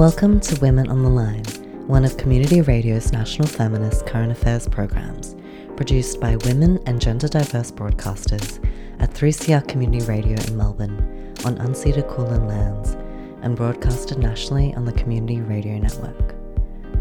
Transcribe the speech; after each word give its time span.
Welcome 0.00 0.40
to 0.40 0.58
Women 0.62 0.88
on 0.88 1.02
the 1.02 1.10
Line, 1.10 1.44
one 1.86 2.06
of 2.06 2.16
Community 2.16 2.62
Radio's 2.62 3.12
national 3.12 3.46
feminist 3.46 4.06
current 4.06 4.32
affairs 4.32 4.66
programs, 4.66 5.36
produced 5.76 6.22
by 6.22 6.36
women 6.36 6.80
and 6.86 6.98
gender 6.98 7.28
diverse 7.28 7.70
broadcasters 7.70 8.66
at 8.98 9.12
3CR 9.12 9.68
Community 9.68 10.02
Radio 10.06 10.38
in 10.48 10.56
Melbourne 10.56 11.34
on 11.44 11.58
unceded 11.58 12.08
Kulin 12.08 12.48
lands 12.48 12.96
and 13.42 13.54
broadcasted 13.54 14.16
nationally 14.16 14.72
on 14.74 14.86
the 14.86 14.92
Community 14.92 15.42
Radio 15.42 15.76
Network. 15.76 16.34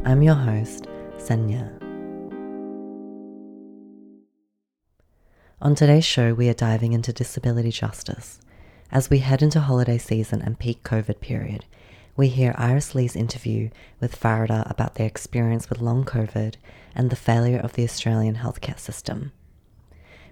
I'm 0.04 0.22
your 0.22 0.36
host, 0.36 0.88
Senya. 1.16 1.72
On 5.62 5.74
today's 5.74 6.04
show, 6.04 6.34
we 6.34 6.50
are 6.50 6.54
diving 6.54 6.92
into 6.92 7.14
disability 7.14 7.72
justice. 7.72 8.42
As 8.92 9.10
we 9.10 9.20
head 9.20 9.42
into 9.42 9.62
holiday 9.62 9.98
season 9.98 10.42
and 10.42 10.60
peak 10.60 10.84
COVID 10.84 11.22
period, 11.22 11.64
we 12.20 12.28
hear 12.28 12.54
Iris 12.58 12.94
Lee's 12.96 13.16
interview 13.16 13.70
with 14.02 14.20
Farida 14.20 14.70
about 14.70 14.96
their 14.96 15.08
experience 15.08 15.70
with 15.70 15.80
long 15.80 16.04
COVID 16.04 16.56
and 16.94 17.10
the 17.10 17.16
failure 17.16 17.60
of 17.60 17.72
the 17.74 17.86
Australian 17.86 18.36
healthcare 18.36 18.78
system. 18.78 19.32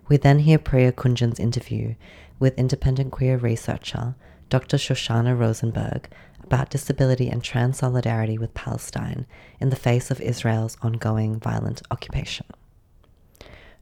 We 0.10 0.18
then 0.18 0.40
hear 0.40 0.60
Priya 0.60 0.92
Kunjan's 0.92 1.40
interview 1.40 1.96
with 2.40 2.60
independent 2.60 3.14
queer 3.14 3.38
researcher 3.38 4.16
Dr. 4.50 4.76
Shoshana 4.76 5.40
Rosenberg 5.40 6.10
about 6.44 6.72
disability 6.72 7.30
and 7.30 7.42
trans 7.42 7.78
solidarity 7.78 8.38
with 8.38 8.54
Palestine 8.54 9.26
in 9.62 9.70
the 9.70 9.78
face 9.78 10.12
of 10.12 10.20
Israel's 10.20 10.76
ongoing 10.82 11.40
violent 11.40 11.82
occupation. 11.90 12.48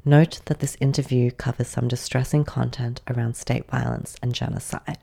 Note 0.06 0.42
that 0.46 0.60
this 0.60 0.78
interview 0.80 1.32
covers 1.32 1.70
some 1.70 1.88
distressing 1.88 2.44
content 2.44 3.02
around 3.10 3.36
state 3.36 3.68
violence 3.68 4.16
and 4.22 4.32
genocide. 4.32 5.00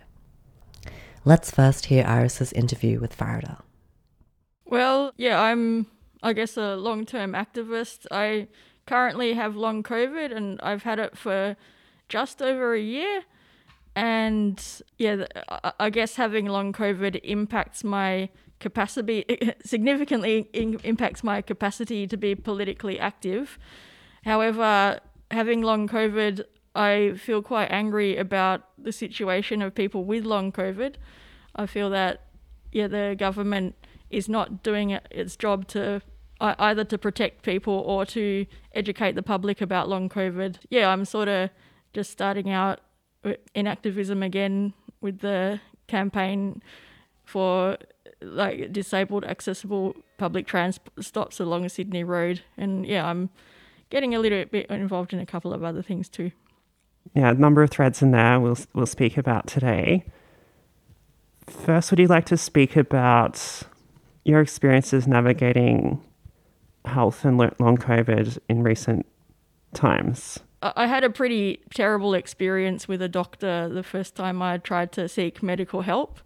Let's 1.25 1.51
first 1.51 1.87
hear 1.87 2.05
Iris's 2.05 2.53
interview 2.53 2.99
with 2.99 3.17
Farida. 3.17 3.61
Well, 4.65 5.13
yeah, 5.17 5.41
I'm, 5.41 5.87
I 6.23 6.33
guess, 6.33 6.57
a 6.57 6.77
long 6.77 7.07
term 7.07 7.33
activist. 7.33 8.07
I 8.11 8.49
currently 8.87 9.35
have 9.35 9.55
long 9.55 9.83
COVID 9.83 10.35
and 10.35 10.61
I've 10.63 10.83
had 10.83 10.99
it 10.99 11.17
for 11.17 11.57
just 12.09 12.43
over 12.43 12.75
a 12.75 12.81
year. 12.81 13.23
And 13.95 14.61
yeah, 14.99 15.27
I 15.79 15.91
guess 15.91 16.17
having 16.17 16.47
long 16.47 16.73
COVID 16.73 17.21
impacts 17.23 17.85
my 17.85 18.31
capacity, 18.59 19.25
significantly 19.65 20.49
impacts 20.83 21.23
my 21.23 21.43
capacity 21.43 22.07
to 22.07 22.17
be 22.17 22.35
politically 22.35 22.99
active. 22.99 23.59
However, 24.25 25.01
having 25.31 25.63
long 25.63 25.89
COVID, 25.89 26.45
I 26.75 27.15
feel 27.17 27.43
quite 27.43 27.71
angry 27.71 28.17
about 28.17 28.63
the 28.79 28.93
situation 28.93 29.61
of 29.63 29.75
people 29.75 30.05
with 30.05 30.25
long 30.25 30.53
COVID. 30.53 30.95
I 31.55 31.67
feel 31.67 31.91
that 31.91 32.23
yeah, 32.73 32.89
the 32.89 33.15
government 33.19 33.75
is 34.11 34.29
not 34.29 34.63
doing 34.63 34.91
its 35.11 35.37
job 35.37 35.69
to 35.69 36.03
either 36.41 36.85
to 36.85 36.99
protect 36.99 37.45
people 37.45 37.75
or 37.75 38.05
to 38.05 38.47
educate 38.75 39.15
the 39.15 39.23
public 39.23 39.61
about 39.61 39.89
long 39.89 40.09
COVID. 40.09 40.57
Yeah, 40.71 40.89
I'm 40.89 41.05
sort 41.05 41.29
of 41.29 41.51
just 41.93 42.11
starting 42.11 42.51
out 42.51 42.81
uh, 43.25 43.35
in 43.55 43.67
activism 43.67 44.23
again 44.23 44.73
with 45.01 45.21
the 45.21 45.61
campaign 45.87 46.63
for 47.25 47.77
like 48.21 48.73
disabled 48.73 49.25
accessible 49.25 49.95
public 50.19 50.47
transport 50.47 51.05
stops 51.05 51.39
along 51.39 51.69
Sydney 51.69 52.03
Road, 52.03 52.43
and 52.57 52.87
yeah, 52.87 53.07
I'm 53.07 53.31
getting 53.91 54.15
a 54.15 54.19
little 54.19 54.45
bit 54.45 54.67
involved 54.71 55.13
in 55.13 55.21
a 55.21 55.27
couple 55.27 55.53
of 55.53 55.63
other 55.63 55.83
things 55.83 56.09
too. 56.09 56.33
Yeah, 57.15 57.31
a 57.31 57.35
number 57.35 57.63
of 57.63 57.71
threads 57.71 58.03
in 58.03 58.11
there 58.11 58.41
we'll, 58.41 58.59
we'll 58.75 58.87
speak 58.87 59.17
about 59.17 59.47
today. 59.47 60.05
First, 61.47 61.91
would 61.91 61.99
you 61.99 62.07
like 62.07 62.27
to 62.27 62.37
speak 62.37 62.77
about 62.77 63.63
your 64.25 64.41
experiences 64.41 65.07
navigating 65.07 66.01
health 66.85 67.25
and 67.25 67.39
long 67.39 67.77
COVID 67.77 68.39
in 68.49 68.63
recent 68.63 69.07
times? 69.75 70.39
I 70.63 70.87
had 70.87 71.03
a 71.03 71.11
pretty 71.11 71.61
terrible 71.75 72.15
experience 72.15 72.87
with 72.87 73.03
a 73.03 73.09
doctor 73.09 73.69
the 73.69 73.83
first 73.83 74.15
time 74.15 74.41
I 74.41 74.59
tried 74.59 74.93
to 74.93 75.09
seek 75.09 75.43
medical 75.43 75.83
help. 75.83 76.21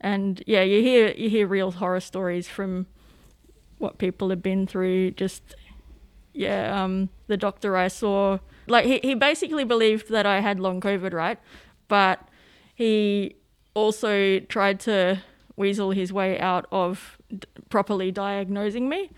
And 0.00 0.42
yeah, 0.46 0.62
you 0.62 0.80
hear 0.80 1.12
you 1.16 1.28
hear 1.28 1.46
real 1.46 1.72
horror 1.72 2.00
stories 2.00 2.48
from 2.48 2.86
what 3.76 3.98
people 3.98 4.30
have 4.30 4.42
been 4.42 4.66
through 4.66 5.12
just 5.12 5.42
yeah, 6.32 6.82
um, 6.82 7.08
the 7.26 7.36
doctor 7.36 7.76
I 7.76 7.88
saw, 7.88 8.38
like 8.68 8.86
he, 8.86 9.00
he 9.02 9.14
basically 9.14 9.64
believed 9.64 10.10
that 10.10 10.26
I 10.26 10.40
had 10.40 10.60
long 10.60 10.80
COVID, 10.80 11.12
right? 11.12 11.38
But 11.88 12.20
he 12.74 13.36
also 13.74 14.40
tried 14.40 14.80
to 14.80 15.22
weasel 15.56 15.90
his 15.90 16.12
way 16.12 16.38
out 16.38 16.66
of 16.70 17.18
d- 17.28 17.46
properly 17.68 18.10
diagnosing 18.12 18.88
me 18.88 19.10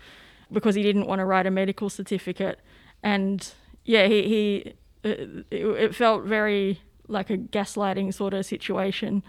because 0.51 0.75
he 0.75 0.83
didn't 0.83 1.07
want 1.07 1.19
to 1.19 1.25
write 1.25 1.45
a 1.45 1.51
medical 1.51 1.89
certificate. 1.89 2.59
And 3.03 3.53
yeah, 3.83 4.07
he, 4.07 4.23
he 4.23 4.73
uh, 5.03 5.43
it, 5.49 5.65
it 5.65 5.95
felt 5.95 6.23
very 6.23 6.81
like 7.07 7.29
a 7.29 7.37
gaslighting 7.37 8.13
sort 8.13 8.33
of 8.33 8.45
situation 8.45 9.23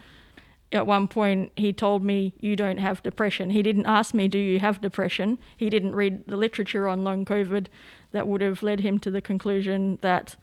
at 0.73 0.87
one 0.87 1.07
point 1.07 1.53
he 1.57 1.73
told 1.73 2.03
me 2.03 2.33
you 2.41 2.57
don't 2.57 2.79
have 2.79 3.03
depression 3.03 3.51
he 3.51 3.63
didn't 3.63 3.87
ask 3.87 4.15
me 4.15 4.29
do 4.29 4.39
you 4.39 4.59
have 4.61 4.81
depression 4.81 5.39
he 5.57 5.69
didn't 5.69 5.95
read 5.95 6.25
the 6.27 6.37
literature 6.37 6.89
on 6.89 7.05
long 7.05 7.25
covid 7.25 7.67
that 8.13 8.29
would 8.29 8.41
have 8.41 8.63
led 8.63 8.81
him 8.81 8.99
to 9.01 9.11
the 9.11 9.21
conclusion 9.21 9.99
that 10.03 10.37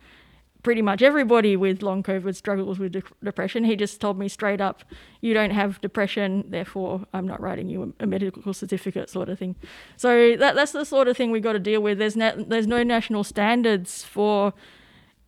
pretty 0.62 0.81
much 0.81 1.02
everybody 1.02 1.56
with 1.56 1.81
long 1.81 2.03
covid 2.03 2.35
struggles 2.35 2.80
with 2.80 2.91
de- 2.91 3.03
depression. 3.24 3.63
He 3.63 3.75
just 3.75 4.02
told 4.02 4.19
me 4.19 4.28
straight 4.28 4.59
up 4.59 4.84
you 5.22 5.34
don't 5.34 5.52
have 5.52 5.79
depression 5.79 6.44
therefore 6.50 7.06
i'm 7.13 7.25
not 7.25 7.40
writing 7.40 7.69
you 7.69 7.94
a, 8.00 8.06
medical 8.06 8.53
certificate 8.53 9.09
sort 9.09 9.29
of 9.29 9.40
thing. 9.40 9.56
So 9.96 10.35
that, 10.35 10.56
that's 10.56 10.74
the 10.74 10.85
sort 10.85 11.08
of 11.08 11.16
thing 11.16 11.31
we've 11.31 11.44
got 11.44 11.53
to 11.53 11.59
deal 11.59 11.81
with. 11.81 11.97
There's, 11.97 12.18
na- 12.18 12.34
there's 12.35 12.68
no 12.68 12.84
national 12.84 13.24
standards 13.24 14.03
for 14.03 14.53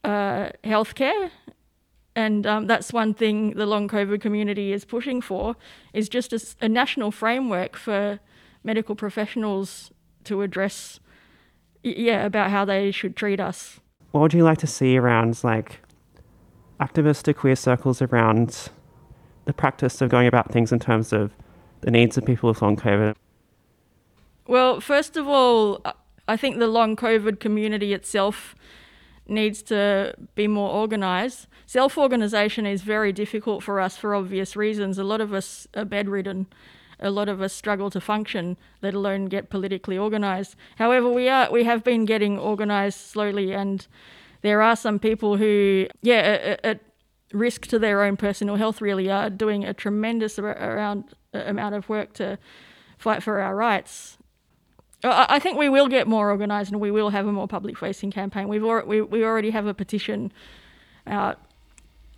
uh, 0.03 0.49
healthcare. 0.63 1.31
And 2.15 2.45
um, 2.45 2.67
that's 2.67 2.91
one 2.91 3.13
thing 3.13 3.51
the 3.51 3.65
long 3.65 3.87
COVID 3.87 4.19
community 4.19 4.73
is 4.73 4.83
pushing 4.83 5.21
for 5.21 5.55
is 5.93 6.09
just 6.09 6.33
a, 6.33 6.65
a, 6.65 6.67
national 6.67 7.11
framework 7.11 7.77
for 7.77 8.19
medical 8.63 8.95
professionals 8.95 9.91
to 10.25 10.41
address, 10.41 10.99
yeah, 11.83 12.25
about 12.25 12.51
how 12.51 12.65
they 12.65 12.91
should 12.91 13.15
treat 13.15 13.39
us. 13.39 13.79
What 14.11 14.21
would 14.21 14.33
you 14.33 14.43
like 14.43 14.57
to 14.59 14.67
see 14.67 14.97
around 14.97 15.43
like 15.43 15.79
activist 16.79 17.23
to 17.23 17.33
queer 17.33 17.55
circles 17.55 18.01
around 18.01 18.69
the 19.45 19.53
practice 19.53 20.01
of 20.01 20.09
going 20.09 20.27
about 20.27 20.51
things 20.51 20.71
in 20.71 20.79
terms 20.79 21.13
of 21.13 21.31
the 21.81 21.91
needs 21.91 22.17
of 22.17 22.25
people 22.25 22.49
with 22.49 22.61
long 22.61 22.75
COVID? 22.75 23.15
Well, 24.47 24.81
first 24.81 25.17
of 25.17 25.27
all, 25.27 25.81
I 26.27 26.37
think 26.37 26.59
the 26.59 26.67
long 26.67 26.95
COVID 26.95 27.39
community 27.39 27.93
itself 27.93 28.55
needs 29.27 29.61
to 29.63 30.13
be 30.35 30.47
more 30.47 30.69
organised. 30.71 31.47
Self 31.65 31.97
organisation 31.97 32.65
is 32.65 32.81
very 32.81 33.13
difficult 33.13 33.63
for 33.63 33.79
us 33.79 33.97
for 33.97 34.13
obvious 34.13 34.55
reasons. 34.55 34.97
A 34.97 35.03
lot 35.03 35.21
of 35.21 35.33
us 35.33 35.67
are 35.75 35.85
bedridden. 35.85 36.47
A 37.01 37.09
lot 37.09 37.29
of 37.29 37.41
us 37.41 37.53
struggle 37.53 37.89
to 37.89 37.99
function, 37.99 38.57
let 38.81 38.93
alone 38.93 39.25
get 39.25 39.49
politically 39.49 39.97
organised. 39.97 40.55
However, 40.77 41.09
we 41.09 41.27
are 41.29 41.51
we 41.51 41.63
have 41.63 41.83
been 41.83 42.05
getting 42.05 42.39
organised 42.39 43.09
slowly, 43.09 43.53
and 43.53 43.87
there 44.41 44.61
are 44.61 44.75
some 44.75 44.99
people 44.99 45.37
who, 45.37 45.87
yeah, 46.01 46.57
at, 46.63 46.81
risk 47.33 47.65
to 47.67 47.79
their 47.79 48.03
own 48.03 48.17
personal 48.17 48.55
health, 48.55 48.81
really 48.81 49.09
are 49.09 49.29
doing 49.29 49.63
a 49.63 49.73
tremendous 49.73 50.37
around 50.37 51.13
amount 51.33 51.75
of 51.75 51.87
work 51.87 52.13
to 52.13 52.37
fight 52.97 53.23
for 53.23 53.39
our 53.39 53.55
rights. 53.55 54.17
I 55.03 55.39
think 55.39 55.57
we 55.57 55.69
will 55.69 55.87
get 55.87 56.07
more 56.07 56.29
organised 56.29 56.71
and 56.71 56.79
we 56.79 56.91
will 56.91 57.09
have 57.09 57.25
a 57.25 57.31
more 57.31 57.47
public 57.47 57.77
facing 57.77 58.11
campaign. 58.11 58.47
We've 58.47 58.63
already, 58.63 58.87
we, 58.87 59.01
we 59.01 59.23
already 59.23 59.49
have 59.49 59.65
a 59.65 59.73
petition 59.73 60.31
out. 61.07 61.39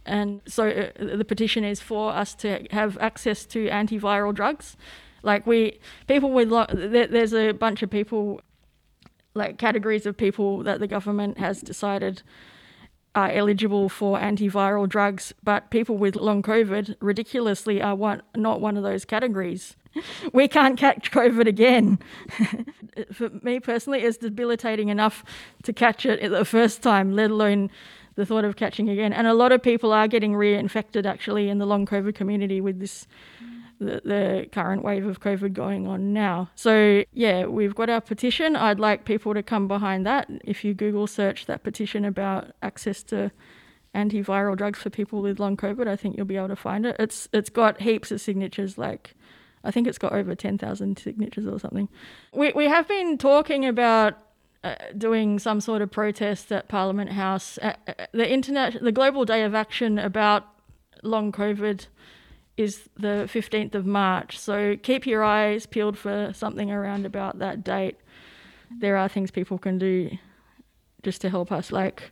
And 0.06 0.42
so 0.46 0.70
uh, 0.70 1.16
the 1.16 1.26
petition 1.26 1.64
is 1.64 1.80
for 1.80 2.12
us 2.12 2.36
to 2.36 2.66
have 2.72 2.98
access 3.00 3.46
to 3.48 3.68
antiviral 3.68 4.34
drugs. 4.34 4.76
Like 5.22 5.48
we, 5.48 5.80
people 6.08 6.32
with, 6.32 6.50
lo- 6.50 6.66
there, 6.74 7.08
there's 7.08 7.34
a 7.34 7.52
bunch 7.54 7.82
of 7.82 7.90
people, 7.90 8.42
like 9.34 9.58
categories 9.58 10.06
of 10.06 10.18
people 10.18 10.64
that 10.64 10.80
the 10.80 10.88
government 10.88 11.38
has 11.38 11.62
decided 11.62 12.22
are 13.16 13.30
eligible 13.30 13.90
for 13.90 14.18
antiviral 14.18 14.90
drugs, 14.90 15.34
but 15.44 15.70
people 15.70 15.98
with 15.98 16.16
long 16.16 16.42
COVID 16.42 16.96
ridiculously 17.00 17.82
are 17.82 17.96
one, 17.96 18.24
not 18.36 18.60
one 18.60 18.76
of 18.76 18.84
those 18.84 19.06
categories. 19.06 19.76
we 20.34 20.48
can't 20.48 20.78
catch 20.78 21.12
COVID 21.12 21.48
again. 21.48 22.00
For 23.12 23.30
me 23.42 23.60
personally, 23.60 24.02
it's 24.02 24.18
debilitating 24.18 24.90
enough 24.90 25.24
to 25.64 25.74
catch 25.74 26.06
it 26.06 26.28
the 26.30 26.46
first 26.46 26.82
time, 26.82 27.14
let 27.14 27.32
alone 27.32 27.70
the 28.16 28.26
thought 28.26 28.46
of 28.46 28.56
catching 28.56 28.90
again. 28.90 29.14
And 29.14 29.28
a 29.28 29.34
lot 29.34 29.52
of 29.52 29.62
people 29.62 29.92
are 29.92 30.08
getting 30.08 30.34
reinfected 30.34 31.06
actually 31.06 31.50
in 31.50 31.58
the 31.58 31.66
long 31.66 31.86
COVID 31.86 32.16
community 32.16 32.62
with 32.62 32.80
this. 32.80 33.08
The, 33.80 34.02
the 34.06 34.50
current 34.52 34.82
wave 34.84 35.06
of 35.06 35.20
COVID 35.20 35.52
going 35.52 35.88
on 35.88 36.14
now. 36.14 36.52
So, 36.56 37.04
yeah, 37.12 37.48
we've 37.48 37.76
got 37.76 37.90
our 37.90 38.00
petition. 38.00 38.56
I'd 38.56 38.80
like 38.80 39.04
people 39.04 39.34
to 39.34 39.44
come 39.44 39.68
behind 39.68 40.06
that. 40.06 40.30
If 40.46 40.64
you 40.64 40.74
Google 40.74 41.06
search 41.06 41.48
that 41.48 41.64
petition 41.64 42.06
about 42.06 42.52
access 42.62 43.04
to 43.06 43.32
antiviral 43.94 44.56
drugs 44.56 44.80
for 44.80 44.90
people 44.90 45.22
with 45.22 45.40
long 45.40 45.58
COVID, 45.58 45.88
I 45.88 45.98
think 45.98 46.16
you'll 46.16 46.26
be 46.26 46.38
able 46.38 46.50
to 46.50 46.56
find 46.56 46.86
it. 46.86 46.96
It's 47.00 47.28
it's 47.34 47.50
got 47.50 47.82
heaps 47.82 48.12
of 48.12 48.22
signatures, 48.22 48.78
like 48.78 49.16
I 49.64 49.72
think 49.72 49.88
it's 49.88 49.98
got 49.98 50.12
over 50.12 50.36
10,000 50.36 51.00
signatures 51.00 51.48
or 51.48 51.60
something. 51.60 51.88
We, 52.34 52.52
we 52.52 52.66
have 52.66 52.88
been 52.88 53.18
talking 53.18 53.66
about 53.66 54.18
uh, 54.64 54.76
doing 54.98 55.40
some 55.40 55.60
sort 55.60 55.82
of 55.82 55.92
protest 55.92 56.52
at 56.52 56.68
Parliament 56.68 57.12
House. 57.12 57.58
Uh, 57.62 57.74
uh, 57.88 57.94
the 58.14 58.32
internet, 58.32 58.82
the 58.82 58.92
Global 58.92 59.26
Day 59.26 59.44
of 59.44 59.54
Action 59.54 60.00
about 60.00 60.48
long 61.04 61.32
COVID 61.32 61.88
is 62.56 62.90
the 62.96 63.28
15th 63.32 63.76
of 63.76 63.86
March. 63.86 64.40
So 64.40 64.78
keep 64.78 65.06
your 65.06 65.24
eyes 65.24 65.66
peeled 65.66 65.98
for 65.98 66.32
something 66.34 66.72
around 66.72 67.06
about 67.06 67.40
that 67.40 67.64
date. 67.64 67.98
There 68.80 68.96
are 68.96 69.10
things 69.10 69.32
people 69.32 69.58
can 69.58 69.78
do 69.78 70.12
just 71.02 71.20
to 71.22 71.30
help 71.30 71.52
us, 71.52 71.72
like, 71.72 72.12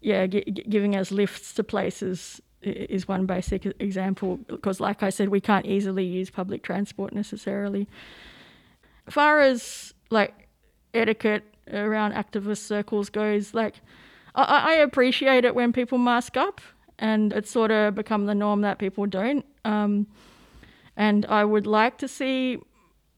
yeah, 0.00 0.26
g- 0.26 0.42
giving 0.42 0.94
us 0.94 1.10
lifts 1.10 1.54
to 1.54 1.64
places 1.64 2.42
is 2.60 3.06
one 3.06 3.26
basic 3.26 3.66
example 3.78 4.38
because, 4.48 4.80
like 4.80 5.02
I 5.02 5.10
said, 5.10 5.28
we 5.28 5.40
can't 5.40 5.66
easily 5.66 6.04
use 6.04 6.30
public 6.30 6.62
transport 6.62 7.12
necessarily. 7.12 7.88
As 9.06 9.14
far 9.14 9.40
as 9.40 9.94
like 10.10 10.48
etiquette 10.94 11.53
around 11.72 12.12
activist 12.12 12.58
circles 12.58 13.10
goes, 13.10 13.54
like 13.54 13.80
I, 14.34 14.72
I 14.72 14.74
appreciate 14.74 15.44
it 15.44 15.54
when 15.54 15.72
people 15.72 15.98
mask 15.98 16.36
up, 16.36 16.60
and 16.98 17.32
it's 17.32 17.50
sort 17.50 17.70
of 17.70 17.94
become 17.94 18.26
the 18.26 18.34
norm 18.34 18.62
that 18.62 18.78
people 18.78 19.06
don't. 19.06 19.44
Um, 19.64 20.06
and 20.96 21.26
I 21.26 21.44
would 21.44 21.66
like 21.66 21.98
to 21.98 22.08
see 22.08 22.58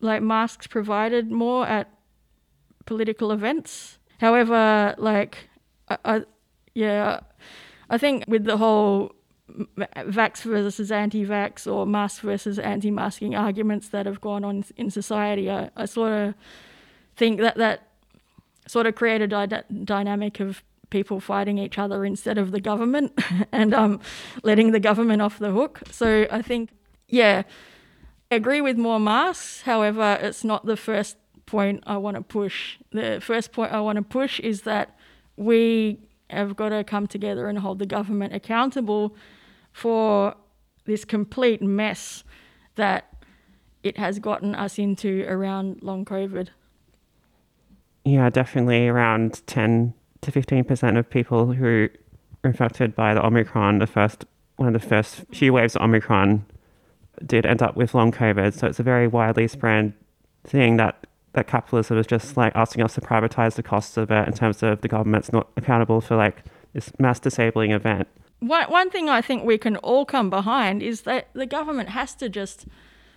like 0.00 0.22
masks 0.22 0.66
provided 0.66 1.31
more 1.31 1.66
at 1.66 1.90
political 2.84 3.32
events. 3.32 3.98
However, 4.20 4.94
like 4.99 5.49
I, 5.88 5.99
I 6.04 6.22
yeah, 6.75 7.20
I 7.90 7.99
think 7.99 8.25
with 8.28 8.44
the 8.44 8.56
whole 8.56 9.12
vax 9.78 10.42
versus 10.42 10.92
anti-vax 10.92 11.72
or 11.72 11.87
mask 11.87 12.22
versus 12.22 12.58
anti-masking 12.58 13.34
arguments 13.34 13.88
that 13.88 14.04
have 14.04 14.20
gone 14.20 14.44
on 14.44 14.64
in 14.76 14.90
society, 14.90 15.50
I, 15.50 15.70
I 15.76 15.87
sort 15.87 16.12
of 16.12 16.34
think 17.16 17.40
that 17.40 17.56
that 17.56 17.88
sort 18.66 18.86
of 18.86 18.94
create 18.94 19.22
a 19.22 19.26
dy- 19.26 19.62
dynamic 19.84 20.40
of 20.40 20.62
people 20.90 21.20
fighting 21.20 21.58
each 21.58 21.78
other 21.78 22.04
instead 22.04 22.38
of 22.38 22.52
the 22.52 22.60
government 22.60 23.18
and 23.52 23.74
um, 23.74 24.00
letting 24.42 24.72
the 24.72 24.80
government 24.80 25.22
off 25.22 25.38
the 25.38 25.50
hook. 25.50 25.80
So 25.90 26.26
I 26.30 26.42
think, 26.42 26.70
yeah, 27.08 27.42
I 28.30 28.36
agree 28.36 28.60
with 28.60 28.76
more 28.76 29.00
masks. 29.00 29.62
However, 29.62 30.18
it's 30.20 30.44
not 30.44 30.66
the 30.66 30.76
first 30.76 31.16
point 31.46 31.82
I 31.86 31.96
want 31.96 32.16
to 32.16 32.22
push. 32.22 32.78
The 32.92 33.20
first 33.20 33.52
point 33.52 33.72
I 33.72 33.80
want 33.80 33.96
to 33.96 34.02
push 34.02 34.40
is 34.40 34.62
that 34.62 34.96
we 35.36 36.00
have 36.30 36.56
got 36.56 36.70
to 36.70 36.82
come 36.82 37.06
together 37.06 37.48
and 37.48 37.58
hold 37.58 37.78
the 37.78 37.86
government 37.86 38.34
accountable 38.34 39.14
for 39.72 40.34
this 40.84 41.04
complete 41.04 41.62
mess 41.62 42.24
that 42.74 43.12
it 43.82 43.96
has 43.98 44.18
gotten 44.18 44.54
us 44.54 44.78
into 44.78 45.24
around 45.28 45.82
long 45.82 46.04
COVID. 46.04 46.48
Yeah, 48.06 48.30
definitely 48.30 48.88
around 48.88 49.46
10 49.46 49.92
to 50.22 50.32
15% 50.32 50.98
of 50.98 51.10
people 51.10 51.52
who 51.52 51.66
are 51.66 51.90
infected 52.44 52.94
by 52.94 53.14
the 53.14 53.24
Omicron, 53.24 53.78
the 53.78 53.86
first 53.86 54.24
one 54.56 54.74
of 54.74 54.80
the 54.80 54.88
first 54.88 55.24
few 55.34 55.52
waves 55.52 55.76
of 55.76 55.82
Omicron, 55.82 56.46
did 57.24 57.44
end 57.44 57.62
up 57.62 57.76
with 57.76 57.94
long 57.94 58.12
COVID. 58.12 58.54
So 58.54 58.66
it's 58.66 58.80
a 58.80 58.82
very 58.82 59.06
widely 59.06 59.46
spread 59.48 59.92
thing 60.44 60.78
that 60.78 61.06
that 61.34 61.46
capitalism 61.46 61.98
is 61.98 62.06
just 62.06 62.36
like 62.38 62.52
asking 62.54 62.82
us 62.82 62.94
to 62.94 63.00
privatize 63.02 63.56
the 63.56 63.62
costs 63.62 63.98
of 63.98 64.10
it 64.10 64.26
in 64.26 64.32
terms 64.32 64.62
of 64.62 64.80
the 64.80 64.88
government's 64.88 65.30
not 65.32 65.48
accountable 65.58 66.00
for 66.00 66.16
like 66.16 66.44
this 66.72 66.90
mass 66.98 67.20
disabling 67.20 67.72
event 67.72 68.08
one, 68.40 68.70
one 68.70 68.90
thing 68.90 69.08
I 69.08 69.22
think 69.22 69.44
we 69.44 69.58
can 69.58 69.76
all 69.76 70.04
come 70.04 70.30
behind 70.30 70.82
is 70.82 71.02
that 71.02 71.28
the 71.32 71.46
government 71.46 71.90
has 71.90 72.14
to 72.16 72.28
just 72.28 72.66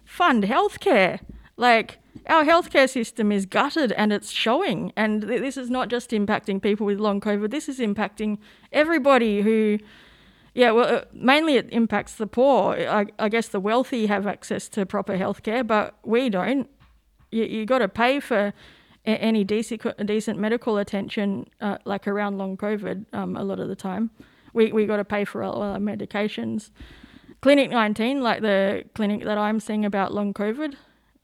fund 0.05 0.43
healthcare. 0.43 1.19
Like, 1.57 1.99
our 2.29 2.43
healthcare 2.43 2.89
system 2.89 3.31
is 3.31 3.45
gutted 3.45 3.91
and 3.93 4.13
it's 4.13 4.31
showing. 4.31 4.93
And 4.95 5.27
th- 5.27 5.41
this 5.41 5.57
is 5.57 5.69
not 5.69 5.89
just 5.89 6.11
impacting 6.11 6.61
people 6.61 6.85
with 6.85 6.99
long 6.99 7.19
COVID, 7.19 7.51
this 7.51 7.67
is 7.67 7.79
impacting 7.79 8.37
everybody 8.71 9.41
who, 9.41 9.79
yeah, 10.53 10.71
well, 10.71 10.97
uh, 10.97 11.01
mainly 11.13 11.55
it 11.55 11.67
impacts 11.71 12.15
the 12.15 12.27
poor. 12.27 12.75
I, 12.75 13.07
I, 13.17 13.29
guess 13.29 13.49
the 13.49 13.59
wealthy 13.59 14.05
have 14.05 14.27
access 14.27 14.69
to 14.69 14.85
proper 14.85 15.17
healthcare, 15.17 15.65
but 15.65 15.95
we 16.03 16.29
don't. 16.29 16.69
You, 17.31 17.43
you 17.43 17.65
got 17.65 17.79
to 17.79 17.87
pay 17.89 18.19
for 18.19 18.53
a- 19.05 19.09
any 19.09 19.43
decent, 19.43 19.83
decent 20.05 20.39
medical 20.39 20.77
attention, 20.77 21.47
uh, 21.59 21.77
like 21.85 22.07
around 22.07 22.37
long 22.37 22.57
COVID, 22.57 23.05
um, 23.13 23.35
a 23.35 23.43
lot 23.43 23.59
of 23.59 23.67
the 23.67 23.75
time 23.75 24.11
we 24.53 24.71
we 24.71 24.85
got 24.85 24.97
to 24.97 25.05
pay 25.05 25.25
for 25.25 25.43
all 25.43 25.61
our 25.61 25.77
medications. 25.77 26.71
Clinic 27.41 27.69
19, 27.69 28.21
like 28.21 28.41
the 28.41 28.83
clinic 28.95 29.23
that 29.23 29.37
I'm 29.37 29.59
seeing 29.59 29.85
about 29.85 30.13
long 30.13 30.33
COVID, 30.33 30.75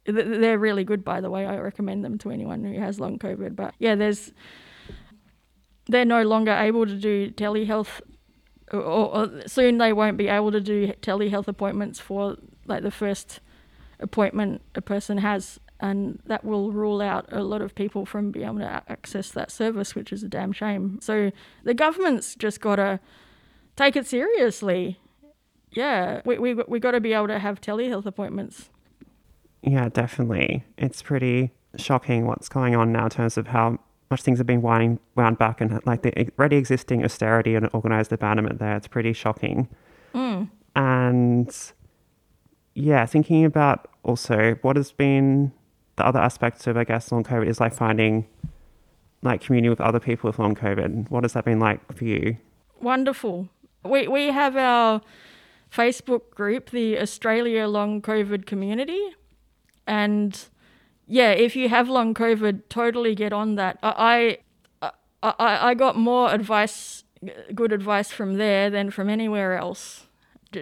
they're 0.05 0.59
really 0.59 0.83
good, 0.83 1.03
by 1.03 1.21
the 1.21 1.29
way. 1.29 1.45
I 1.45 1.57
recommend 1.57 2.03
them 2.05 2.17
to 2.19 2.31
anyone 2.31 2.63
who 2.63 2.79
has 2.79 2.99
long 2.99 3.17
COVID. 3.19 3.55
But 3.55 3.73
yeah, 3.79 3.95
there's 3.95 4.31
they're 5.87 6.05
no 6.05 6.23
longer 6.23 6.51
able 6.51 6.85
to 6.85 6.95
do 6.95 7.31
telehealth, 7.31 8.01
or, 8.71 8.79
or 8.79 9.47
soon 9.47 9.77
they 9.77 9.93
won't 9.93 10.17
be 10.17 10.27
able 10.27 10.51
to 10.51 10.61
do 10.61 10.93
telehealth 11.01 11.47
appointments 11.47 11.99
for 11.99 12.37
like 12.65 12.83
the 12.83 12.91
first 12.91 13.39
appointment 13.99 14.61
a 14.75 14.81
person 14.81 15.19
has 15.19 15.59
and 15.79 16.19
that 16.25 16.43
will 16.43 16.71
rule 16.71 17.01
out 17.01 17.25
a 17.31 17.43
lot 17.43 17.61
of 17.61 17.75
people 17.75 18.05
from 18.05 18.31
being 18.31 18.45
able 18.45 18.59
to 18.59 18.83
access 18.87 19.31
that 19.31 19.51
service, 19.51 19.93
which 19.93 20.13
is 20.13 20.23
a 20.23 20.29
damn 20.29 20.51
shame. 20.51 20.99
So 21.01 21.31
the 21.63 21.73
government's 21.73 22.35
just 22.35 22.61
got 22.61 22.77
to 22.77 22.99
take 23.75 23.95
it 23.95 24.07
seriously. 24.07 24.99
Yeah, 25.71 26.21
we 26.25 26.37
we 26.39 26.53
we 26.53 26.79
got 26.79 26.91
to 26.91 27.01
be 27.01 27.13
able 27.13 27.27
to 27.27 27.39
have 27.39 27.59
telehealth 27.59 28.05
appointments. 28.05 28.69
Yeah, 29.65 29.89
definitely. 29.89 30.63
It's 30.77 31.01
pretty 31.01 31.51
shocking 31.75 32.25
what's 32.27 32.47
going 32.47 32.75
on 32.75 32.91
now 32.91 33.05
in 33.05 33.09
terms 33.09 33.37
of 33.37 33.47
how 33.47 33.79
much 34.11 34.21
things 34.21 34.37
have 34.37 34.47
been 34.47 34.61
winding 34.61 34.99
wound 35.15 35.37
back 35.37 35.59
and 35.59 35.81
like 35.85 36.03
the 36.03 36.29
already 36.37 36.57
existing 36.57 37.03
austerity 37.03 37.55
and 37.55 37.67
organized 37.73 38.13
abandonment 38.13 38.59
there. 38.59 38.77
It's 38.77 38.87
pretty 38.87 39.13
shocking. 39.13 39.67
Mm. 40.13 40.49
And 40.75 41.73
yeah, 42.75 43.05
thinking 43.05 43.43
about 43.43 43.89
also 44.03 44.55
what 44.61 44.75
has 44.75 44.91
been 44.91 45.51
the 45.95 46.05
other 46.05 46.19
aspects 46.19 46.67
of, 46.67 46.77
I 46.77 46.83
guess, 46.83 47.11
long 47.11 47.23
COVID 47.23 47.47
is 47.47 47.59
like 47.59 47.73
finding 47.73 48.27
like 49.23 49.41
community 49.41 49.69
with 49.69 49.81
other 49.81 49.99
people 49.99 50.27
with 50.29 50.37
long 50.37 50.53
COVID. 50.53 51.09
What 51.09 51.23
has 51.23 51.33
that 51.33 51.45
been 51.45 51.59
like 51.59 51.91
for 51.93 52.05
you? 52.05 52.37
Wonderful. 52.79 53.49
We 53.83 54.07
we 54.07 54.27
have 54.27 54.55
our 54.55 55.01
Facebook 55.71 56.29
group, 56.31 56.69
the 56.69 56.99
Australia 56.99 57.67
Long 57.67 58.01
COVID 58.01 58.45
Community, 58.45 59.15
and 59.87 60.47
yeah, 61.07 61.31
if 61.31 61.55
you 61.55 61.69
have 61.69 61.89
long 61.89 62.13
COVID, 62.13 62.63
totally 62.69 63.15
get 63.15 63.33
on 63.33 63.55
that. 63.55 63.79
I 63.83 64.39
I 64.81 64.91
I, 65.39 65.73
got 65.73 65.97
more 65.97 66.31
advice, 66.31 67.03
good 67.53 67.71
advice 67.71 68.11
from 68.11 68.35
there 68.35 68.69
than 68.69 68.91
from 68.91 69.09
anywhere 69.09 69.57
else 69.57 70.05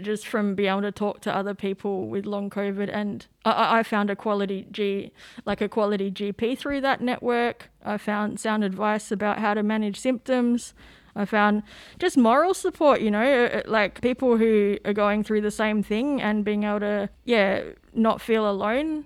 just 0.02 0.26
from 0.26 0.56
being 0.56 0.70
able 0.70 0.82
to 0.82 0.92
talk 0.92 1.22
to 1.22 1.36
other 1.36 1.54
people 1.54 2.08
with 2.08 2.26
long 2.26 2.50
COVID. 2.50 2.90
And 2.92 3.26
I, 3.46 3.80
I, 3.80 3.84
found 3.84 4.10
a 4.10 4.16
quality 4.16 4.68
G, 4.72 5.12
like 5.46 5.62
a 5.62 5.70
quality 5.70 6.10
GP 6.10 6.58
through 6.58 6.82
that 6.82 7.02
network. 7.02 7.70
I 7.84 7.98
found 7.98 8.40
sound 8.40 8.64
advice 8.64 9.12
about 9.12 9.40
how 9.40 9.54
to 9.54 9.64
manage 9.64 10.00
symptoms. 10.00 10.74
I 11.16 11.26
found 11.26 11.64
just 12.00 12.18
moral 12.18 12.54
support, 12.54 13.02
you 13.02 13.12
know, 13.12 13.22
uh, 13.22 13.58
uh, 13.58 13.62
like 13.68 14.02
people 14.02 14.38
who 14.38 14.78
are 14.84 14.94
going 14.94 15.24
through 15.24 15.42
the 15.42 15.52
same 15.52 15.84
thing 15.84 16.20
and 16.20 16.44
being 16.44 16.64
able 16.64 16.80
to, 16.80 17.10
yeah, 17.24 17.62
not 17.94 18.20
feel 18.20 18.50
alone. 18.50 19.06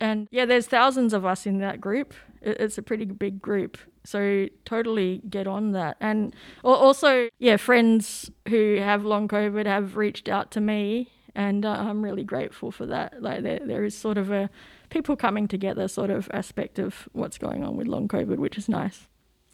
And 0.00 0.28
yeah, 0.30 0.46
there's 0.46 0.66
thousands 0.66 1.12
of 1.12 1.26
us 1.26 1.46
in 1.46 1.58
that 1.58 1.80
group. 1.80 2.14
It's 2.42 2.78
a 2.78 2.82
pretty 2.82 3.04
big 3.04 3.40
group. 3.40 3.76
So 4.04 4.48
totally 4.64 5.20
get 5.28 5.46
on 5.46 5.72
that. 5.72 5.96
And 6.00 6.34
also, 6.64 7.28
yeah, 7.38 7.58
friends 7.58 8.30
who 8.48 8.76
have 8.76 9.04
long 9.04 9.28
COVID 9.28 9.66
have 9.66 9.96
reached 9.96 10.28
out 10.28 10.50
to 10.52 10.60
me, 10.60 11.10
and 11.34 11.66
uh, 11.66 11.70
I'm 11.72 12.02
really 12.02 12.24
grateful 12.24 12.70
for 12.70 12.86
that. 12.86 13.22
Like 13.22 13.42
there, 13.42 13.60
there 13.62 13.84
is 13.84 13.96
sort 13.96 14.16
of 14.16 14.30
a 14.30 14.48
people 14.88 15.16
coming 15.16 15.46
together 15.46 15.86
sort 15.86 16.10
of 16.10 16.30
aspect 16.32 16.78
of 16.78 17.08
what's 17.12 17.36
going 17.36 17.62
on 17.62 17.76
with 17.76 17.86
long 17.86 18.08
COVID, 18.08 18.38
which 18.38 18.56
is 18.56 18.68
nice. 18.68 19.06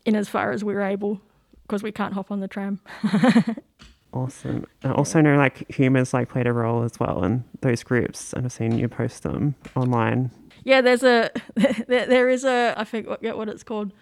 In 0.04 0.14
as 0.14 0.28
far 0.28 0.52
as 0.52 0.62
we're 0.62 0.82
able, 0.82 1.20
because 1.62 1.82
we 1.82 1.90
can't 1.90 2.14
hop 2.14 2.30
on 2.30 2.38
the 2.38 2.48
tram. 2.48 2.80
awesome. 4.16 4.66
I 4.82 4.92
also 4.92 5.20
know 5.20 5.36
like 5.36 5.70
humans 5.70 6.14
like 6.14 6.28
played 6.28 6.46
a 6.46 6.52
role 6.52 6.82
as 6.82 6.98
well 6.98 7.24
in 7.24 7.44
those 7.60 7.82
groups, 7.82 8.32
and 8.32 8.46
I've 8.46 8.52
seen 8.52 8.78
you 8.78 8.88
post 8.88 9.22
them 9.22 9.54
online. 9.74 10.30
Yeah, 10.64 10.80
there's 10.80 11.02
a 11.02 11.30
there, 11.54 12.06
there 12.06 12.28
is 12.28 12.44
a 12.44 12.74
I 12.76 12.84
forget 12.84 13.36
what 13.36 13.48
it's 13.48 13.62
called 13.62 13.92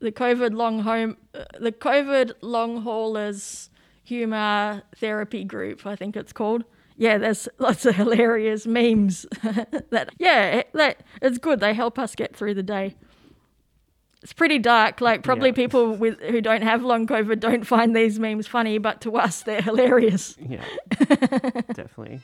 the 0.00 0.12
COVID 0.12 0.54
long 0.54 0.80
home, 0.80 1.16
uh, 1.34 1.44
the 1.58 1.72
COVID 1.72 2.32
long 2.40 2.82
haulers 2.82 3.70
humor 4.02 4.82
therapy 4.96 5.44
group, 5.44 5.86
I 5.86 5.96
think 5.96 6.14
it's 6.16 6.32
called. 6.32 6.64
Yeah, 6.96 7.18
there's 7.18 7.48
lots 7.58 7.86
of 7.86 7.96
hilarious 7.96 8.66
memes 8.66 9.26
that 9.90 10.10
yeah, 10.18 10.62
that 10.74 11.02
it's 11.20 11.38
good. 11.38 11.60
They 11.60 11.74
help 11.74 11.98
us 11.98 12.14
get 12.14 12.36
through 12.36 12.54
the 12.54 12.62
day. 12.62 12.94
It's 14.24 14.32
pretty 14.32 14.58
dark. 14.58 15.02
Like 15.02 15.22
probably 15.22 15.50
yeah. 15.50 15.54
people 15.54 15.94
with 15.94 16.18
who 16.20 16.40
don't 16.40 16.62
have 16.62 16.82
long 16.82 17.06
COVID 17.06 17.40
don't 17.40 17.64
find 17.64 17.94
these 17.94 18.18
memes 18.18 18.48
funny, 18.48 18.78
but 18.78 19.02
to 19.02 19.16
us 19.16 19.42
they're 19.42 19.60
hilarious. 19.60 20.34
Yeah, 20.40 20.64
definitely. 20.98 22.20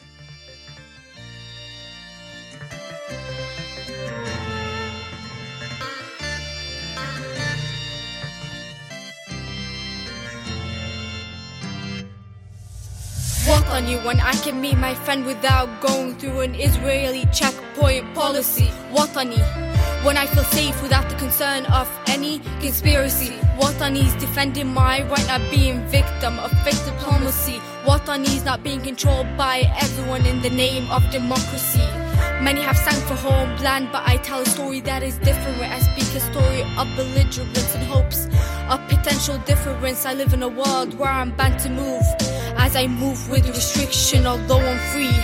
Watani 13.50 14.04
when 14.04 14.20
I 14.20 14.32
can 14.44 14.60
meet 14.60 14.78
my 14.78 14.94
friend 14.94 15.26
without 15.26 15.80
going 15.80 16.14
through 16.14 16.38
an 16.40 16.54
Israeli 16.54 17.26
checkpoint 17.32 18.14
policy. 18.14 18.68
Watani 18.94 19.40
when 20.04 20.16
I 20.16 20.26
feel 20.26 20.44
safe 20.44 20.80
without 20.82 21.08
the 21.10 21.16
concern 21.16 21.66
of 21.66 21.88
any 22.06 22.38
conspiracy. 22.60 23.32
Watani 23.58 24.06
is 24.06 24.14
defending 24.14 24.68
my 24.68 25.02
right, 25.08 25.26
not 25.26 25.42
being 25.50 25.84
victim 25.88 26.38
of 26.38 26.52
fake 26.62 26.78
diplomacy. 26.84 27.58
Watani 27.84 28.36
is 28.36 28.44
not 28.44 28.62
being 28.62 28.82
controlled 28.82 29.36
by 29.36 29.68
everyone 29.80 30.24
in 30.26 30.40
the 30.42 30.50
name 30.50 30.88
of 30.88 31.02
democracy. 31.10 31.82
Many 32.40 32.60
have 32.62 32.76
sang 32.76 33.00
for 33.08 33.16
homeland, 33.16 33.88
but 33.90 34.06
I 34.06 34.18
tell 34.18 34.42
a 34.42 34.46
story 34.46 34.80
that 34.82 35.02
is 35.02 35.18
different. 35.18 35.58
Where 35.58 35.68
I 35.68 35.80
speak 35.80 36.08
a 36.14 36.20
story 36.20 36.62
of 36.78 36.86
belligerence 36.96 37.74
and 37.74 37.82
hopes 37.82 38.28
of 38.70 38.78
potential 38.88 39.38
difference. 39.38 40.06
I 40.06 40.14
live 40.14 40.32
in 40.34 40.44
a 40.44 40.48
world 40.48 40.96
where 40.96 41.10
I'm 41.10 41.32
bound 41.32 41.58
to 41.60 41.68
move 41.68 42.04
as 42.57 42.75
I 42.75 42.87
move 42.87 43.29
with 43.29 43.47
restriction, 43.47 44.25
although 44.25 44.59
I'm 44.59 44.79
free. 44.91 45.17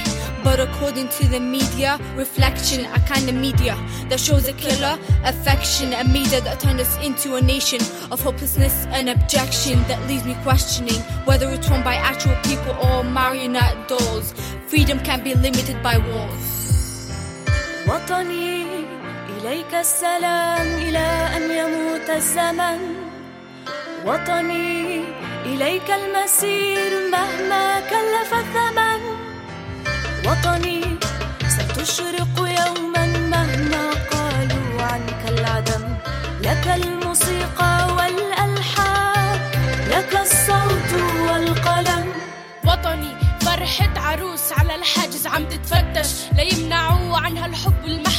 But 0.44 0.60
according 0.60 1.10
to 1.10 1.28
the 1.28 1.40
media, 1.40 2.00
reflection, 2.16 2.86
a 2.86 3.00
kind 3.02 3.30
of 3.30 3.36
media 3.36 3.78
that 4.10 4.20
shows 4.20 4.48
a 4.48 4.54
killer 4.54 4.98
affection, 5.24 5.94
a 5.94 6.04
media 6.04 6.42
that 6.42 6.60
turned 6.60 6.80
us 6.80 6.98
into 7.06 7.36
a 7.36 7.42
nation 7.42 7.80
of 8.12 8.20
hopelessness 8.22 8.88
and 8.88 9.10
objection 9.10 9.80
that 9.84 10.02
leaves 10.08 10.26
me 10.26 10.36
questioning 10.42 11.00
whether 11.26 11.48
it's 11.50 11.70
run 11.70 11.84
by 11.84 11.96
actual 11.96 12.36
people 12.44 12.74
or 12.88 13.04
marionette 13.04 13.88
dolls. 13.88 14.34
Freedom 14.66 15.00
can't 15.00 15.24
be 15.24 15.36
limited 15.36 15.82
by 15.84 15.98
walls. 15.98 16.48
وطني 17.88 18.66
إليك 19.38 19.74
السلام 19.74 20.68
إلى 20.68 21.08
أن 21.36 21.52
يموت 21.52 22.10
الزمن 22.10 22.80
وطني 24.06 25.04
إليك 25.47 25.91
المسير 25.91 27.11
مهما 27.13 27.81
كلف 27.81 28.31
الثمن. 28.35 29.01
وطني 30.27 30.99
ستشرق 31.49 32.37
يوما 32.39 33.07
مهما 33.07 33.85
قالوا 34.11 34.83
عنك 34.83 35.23
العدم. 35.29 35.85
لك 36.41 36.67
الموسيقى 36.67 37.75
والألحان 37.97 39.39
لك 39.91 40.13
الصوت 40.25 40.91
والقلم. 41.29 42.07
وطني 42.65 43.13
فرحة 43.41 43.95
عروس 43.97 44.53
على 44.53 44.75
الحاجز 44.75 45.27
عم 45.27 45.45
تتفتش 45.45 46.11
ليمنعوا 46.37 47.17
عنها 47.17 47.47
الحب 47.47 47.85
وطني 47.85 48.16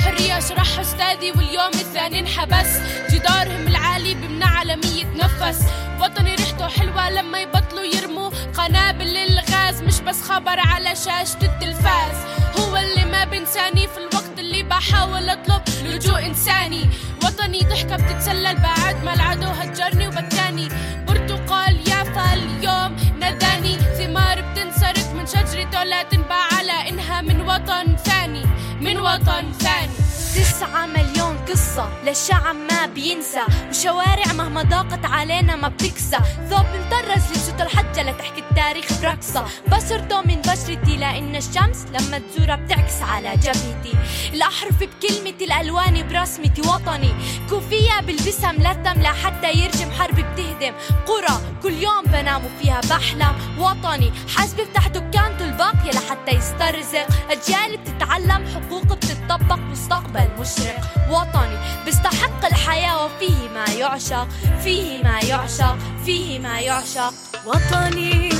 حرية 0.00 0.40
شرح 0.40 0.78
أستاذي 0.78 1.30
واليوم 1.30 1.74
الثاني 1.74 2.18
انحبس. 2.20 2.78
جدارهم 3.10 3.66
العالي 3.66 4.14
بمنع 4.14 4.46
عالمية 4.46 5.04
نفس. 5.04 5.60
وطني 6.00 6.34
ريحته 6.34 6.68
حلوة 6.68 7.10
لما 7.10 7.38
يبطلوا 7.38 7.84
يرموا. 7.84 8.30
قنابل 8.58 9.04
للغاز 9.04 9.82
مش 9.82 10.00
بس 10.00 10.22
خبر 10.22 10.60
على 10.60 10.96
شاشة 10.96 11.38
التلفاز. 11.42 12.16
هو 12.58 12.76
اللي 12.76 13.04
ما 13.04 13.24
بنساني 13.24 13.88
في 13.88 13.98
الوقت 13.98 14.38
اللي 14.38 14.62
بحاول 14.62 15.28
أطلب 15.28 15.62
لجوء 15.84 16.26
إنساني. 16.26 16.88
وطني 17.24 17.60
ضحكة 17.60 17.96
بتتسلل 17.96 18.56
بعد 18.56 19.04
ما 19.04 19.14
العدو 19.14 19.46
هجرني 19.46 20.08
وبكاني 20.08 20.68
برتقال 21.08 21.88
يافا 21.88 22.34
اليوم 22.34 22.96
نداني 23.16 23.76
ثمار 23.98 24.40
بتنسرق 24.40 25.13
من 25.24 25.30
شجرته 25.30 25.84
لا 25.84 26.02
تنباع 26.02 26.48
على 26.52 26.88
إنها 26.88 27.20
من 27.20 27.40
وطن 27.40 27.96
ثاني 27.96 28.44
من 28.80 29.00
وطن 29.00 29.52
ثاني. 29.52 29.92
تسعة 30.34 30.86
مليون 30.86 31.33
قصة 31.48 31.88
للشعب 32.04 32.56
ما 32.56 32.86
بينسى. 32.86 33.42
وشوارع 33.70 34.32
مهما 34.32 34.62
ضاقت 34.62 35.04
علينا 35.04 35.56
ما 35.56 35.68
بتكسى. 35.68 36.18
ثوب 36.50 36.66
مطرز 36.74 37.30
لبسة 37.30 37.62
الحجة 37.62 38.02
لتحكي 38.02 38.40
التاريخ 38.50 39.00
برقصة. 39.02 39.44
بصرته 39.72 40.20
من 40.20 40.40
بشرتي 40.40 40.96
لأن 40.96 41.36
الشمس 41.36 41.86
لما 41.92 42.18
تزورها 42.18 42.56
بتعكس 42.56 43.02
على 43.02 43.36
جبهتي 43.36 43.94
الأحرف 44.32 44.72
بكلمتي 44.80 45.44
الألوان 45.44 46.08
برسمتي 46.08 46.60
وطني. 46.60 47.14
كوفية 47.50 48.00
بلبسها 48.00 48.52
ملثم 48.52 49.00
لحتى 49.00 49.52
يرجم 49.52 49.90
حرب 49.90 50.14
بتهدم. 50.14 50.74
قرى 51.06 51.40
كل 51.62 51.72
يوم 51.72 52.02
بنام 52.04 52.42
فيها 52.62 52.80
بحلم 52.90 53.34
وطني. 53.58 54.12
حاسبة 54.36 54.64
بفتح 54.64 54.88
دكانته 54.88 55.44
الباقية 55.44 55.90
لحتى 55.90 56.30
يسترزق. 56.30 57.06
أجيال 57.30 57.76
بتتعلم 57.76 58.46
حقوق 58.54 58.92
بتطبق 59.04 59.58
مستقبل 59.58 60.28
مشرق 60.40 60.80
وطني. 61.10 61.58
بيستحق 61.84 62.44
الحياة 62.46 63.04
وفيه 63.04 63.48
ما 63.54 63.64
يعشق 63.78 64.28
فيه 64.64 65.02
ما 65.02 65.18
يعشق 65.20 65.76
فيه 66.04 66.38
ما 66.38 66.60
يعشق. 66.60 67.14
وطني 67.46 68.32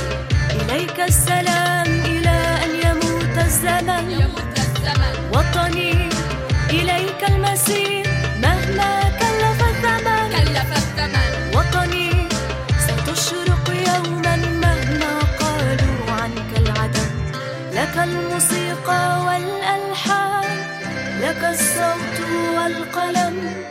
إليك 0.51 0.99
السلام 0.99 1.87
إلى 1.87 2.37
أن 2.63 2.71
يموت 2.85 3.37
الزمن. 3.37 4.11
يموت 4.11 4.57
الزمن. 4.57 5.15
وطني 5.33 6.09
إليك 6.69 7.21
المسير 7.29 8.07
مهما 8.41 8.91
كلف 9.19 9.59
الثمن. 9.71 10.29
كلف 10.31 10.69
الثمن. 10.81 11.31
وطني 11.55 12.29
ستشرق 12.85 13.65
يوما 13.69 14.35
مهما 14.35 15.13
قالوا 15.39 16.11
عنك 16.21 16.51
العدم. 16.57 17.09
لك 17.73 17.97
الموسيقى 17.97 19.03
والألحان 19.25 19.74
لك 21.25 21.43
الصوت 21.43 22.19
والقلم. 22.55 23.65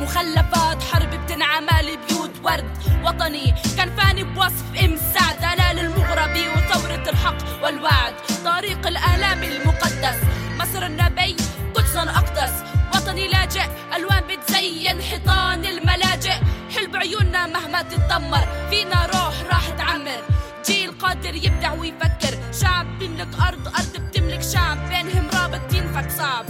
مخلفات 0.00 0.82
حرب 0.82 1.10
بتنعمل 1.10 1.98
بيوت 2.08 2.30
ورد 2.44 2.70
وطني. 3.04 3.54
كان 3.76 3.96
فاني 3.96 4.24
بوصف 4.24 4.64
إمساء 4.84 5.36
دلال 5.42 5.78
المغربي 5.78 6.48
وثورة 6.48 7.10
الحق 7.10 7.62
والوعد. 7.62 8.14
طريق 8.44 8.86
الآلام 8.86 9.42
المقدس 9.42 10.18
مصر 10.58 10.86
النبي 10.86 11.36
قدسا 11.74 12.02
أقدس. 12.02 12.52
وطني 12.94 13.28
لاجئ 13.28 13.66
ألوان 13.96 14.22
بتزين 14.28 15.02
حيطان 15.02 15.64
الملاجئ. 15.64 16.38
حلو 16.76 16.90
بعيوننا 16.92 17.46
مهما 17.46 17.82
تتدمر 17.82 18.46
فينا 18.70 19.06
روح 19.06 19.34
راح 19.52 19.68
تعمر. 19.68 20.22
جيل 20.66 20.98
قادر 20.98 21.34
يبدع 21.34 21.72
ويفكر 21.72 22.38
شعب 22.60 22.98
بيملك 22.98 23.28
أرض 23.48 23.68
أرض 23.68 23.96
بتملك 23.96 24.42
شعب. 24.42 24.88
بينهم 24.88 25.30
رابط 25.34 25.74
ينفك 25.74 26.10
صعب. 26.10 26.44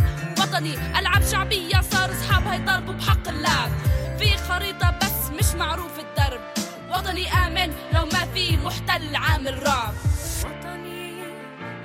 ألعاب 0.59 1.23
شعبية 1.23 1.80
صار 1.80 2.11
أصحابها 2.11 2.54
يضربوا 2.54 2.95
بحق 2.95 3.28
اللعب. 3.28 3.71
في 4.19 4.37
خريطة 4.37 4.99
بس 5.02 5.30
مش 5.30 5.54
معروف 5.59 5.99
الدرب. 5.99 6.40
وطني 6.90 7.28
آمن 7.28 7.73
لو 7.95 8.04
ما 8.04 8.25
في 8.35 8.57
محتل 8.57 9.16
عامل 9.16 9.62
رعب. 9.66 9.95
وطني 10.45 11.23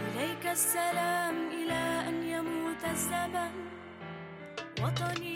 إليك 0.06 0.46
السلام 0.52 1.36
إلى 1.52 2.10
أن 2.10 2.24
يموت 2.24 2.84
الزمن. 2.92 3.52
وطني 4.84 5.36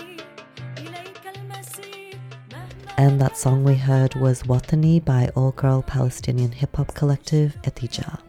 And 2.98 3.22
that 3.22 3.38
song 3.38 3.64
we 3.64 3.76
heard 3.76 4.16
was 4.16 4.44
Wattani 4.44 5.00
by 5.06 5.30
all 5.34 5.52
girl 5.52 5.82
Palestinian 5.82 6.52
hip 6.52 6.76
hop 6.76 6.94
collective 6.94 7.56
Ettijah. 7.64 8.20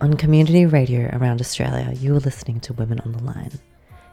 On 0.00 0.14
community 0.14 0.64
radio 0.64 1.10
around 1.12 1.40
Australia, 1.42 1.92
you 2.00 2.16
are 2.16 2.20
listening 2.20 2.58
to 2.60 2.72
Women 2.72 3.00
on 3.00 3.12
the 3.12 3.22
Line. 3.22 3.71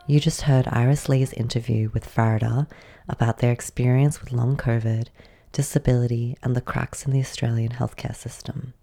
You 0.10 0.20
just 0.20 0.42
heard 0.42 0.68
Iris 0.72 1.08
Lee's 1.08 1.34
interview 1.34 1.92
with 1.94 2.12
Farida 2.12 2.68
about 3.08 3.38
their 3.38 3.52
experience 3.52 4.20
with 4.20 4.32
long 4.32 4.58
COVID, 4.58 5.10
disability, 5.52 6.36
and 6.42 6.56
the 6.56 6.62
cracks 6.62 7.06
in 7.06 7.12
the 7.12 7.20
Australian 7.20 7.74
healthcare 7.74 8.16
system. 8.16 8.74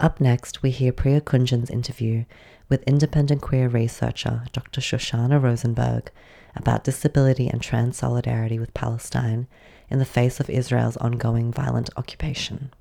Up 0.00 0.20
next, 0.20 0.64
we 0.64 0.70
hear 0.70 0.90
Priya 0.90 1.20
Kunjan's 1.20 1.70
interview 1.70 2.24
with 2.68 2.82
independent 2.88 3.40
queer 3.40 3.68
researcher 3.68 4.42
Dr. 4.50 4.80
Shoshana 4.80 5.40
Rosenberg 5.40 6.10
about 6.56 6.82
disability 6.82 7.46
and 7.46 7.62
trans 7.62 7.96
solidarity 7.96 8.58
with 8.58 8.74
Palestine 8.74 9.46
in 9.88 10.00
the 10.00 10.04
face 10.04 10.40
of 10.40 10.50
Israel's 10.50 10.96
ongoing 10.96 11.52
violent 11.52 11.88
occupation. 11.96 12.72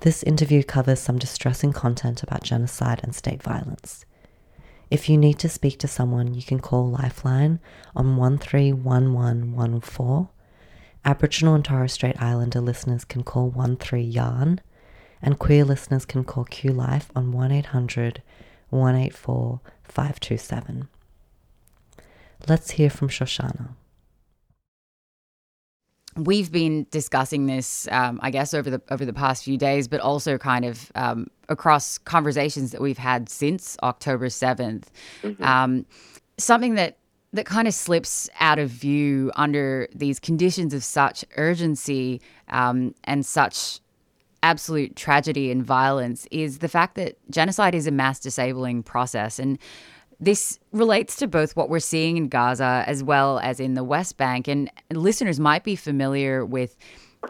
This 0.00 0.22
interview 0.22 0.62
covers 0.62 1.00
some 1.00 1.18
distressing 1.18 1.74
content 1.74 2.22
about 2.22 2.44
genocide 2.44 3.00
and 3.02 3.14
state 3.14 3.42
violence. 3.42 4.06
If 4.90 5.08
you 5.08 5.16
need 5.16 5.38
to 5.38 5.48
speak 5.48 5.78
to 5.78 5.88
someone, 5.88 6.34
you 6.34 6.42
can 6.42 6.58
call 6.58 6.90
Lifeline 6.90 7.60
on 7.94 8.16
131114. 8.16 10.28
Aboriginal 11.04 11.54
and 11.54 11.64
Torres 11.64 11.92
Strait 11.92 12.20
Islander 12.20 12.60
listeners 12.60 13.04
can 13.04 13.22
call 13.22 13.52
13 13.52 14.10
Yarn, 14.10 14.60
and 15.22 15.38
queer 15.38 15.64
listeners 15.64 16.04
can 16.04 16.24
call 16.24 16.44
QLife 16.44 17.06
on 17.14 17.30
1800 17.32 18.22
184 18.70 19.60
527. 19.84 20.88
Let's 22.48 22.72
hear 22.72 22.90
from 22.90 23.08
Shoshana. 23.08 23.74
We've 26.16 26.50
been 26.50 26.86
discussing 26.90 27.46
this, 27.46 27.88
um, 27.90 28.18
I 28.22 28.30
guess, 28.30 28.54
over 28.54 28.70
the 28.70 28.82
over 28.90 29.04
the 29.04 29.12
past 29.12 29.44
few 29.44 29.56
days, 29.56 29.88
but 29.88 30.00
also 30.00 30.38
kind 30.38 30.64
of 30.64 30.90
um, 30.94 31.28
across 31.48 31.98
conversations 31.98 32.72
that 32.72 32.80
we've 32.80 32.98
had 32.98 33.28
since 33.28 33.76
October 33.82 34.26
7th 34.26 34.84
Um, 35.40 35.86
something 36.38 36.74
that 36.74 36.96
that 37.32 37.46
kind 37.46 37.68
of 37.68 37.74
slips 37.74 38.28
out 38.40 38.58
of 38.58 38.70
view 38.70 39.30
under 39.36 39.88
these 39.94 40.18
conditions 40.18 40.74
of 40.74 40.82
such 40.82 41.24
urgency 41.36 42.20
um, 42.48 42.92
and 43.04 43.24
such 43.24 43.80
absolute 44.42 44.96
tragedy 44.96 45.50
and 45.50 45.64
violence 45.64 46.26
is 46.30 46.58
the 46.58 46.68
fact 46.68 46.96
that 46.96 47.16
genocide 47.30 47.74
is 47.74 47.86
a 47.86 47.90
mass 47.90 48.18
disabling 48.18 48.82
process. 48.82 49.38
And 49.38 49.58
this 50.20 50.58
relates 50.72 51.16
to 51.16 51.26
both 51.26 51.56
what 51.56 51.70
we're 51.70 51.80
seeing 51.80 52.16
in 52.16 52.28
Gaza 52.28 52.84
as 52.86 53.02
well 53.02 53.38
as 53.38 53.58
in 53.58 53.74
the 53.74 53.84
West 53.84 54.16
Bank. 54.16 54.48
And 54.48 54.70
listeners 54.92 55.40
might 55.40 55.64
be 55.64 55.76
familiar 55.76 56.44
with 56.44 56.76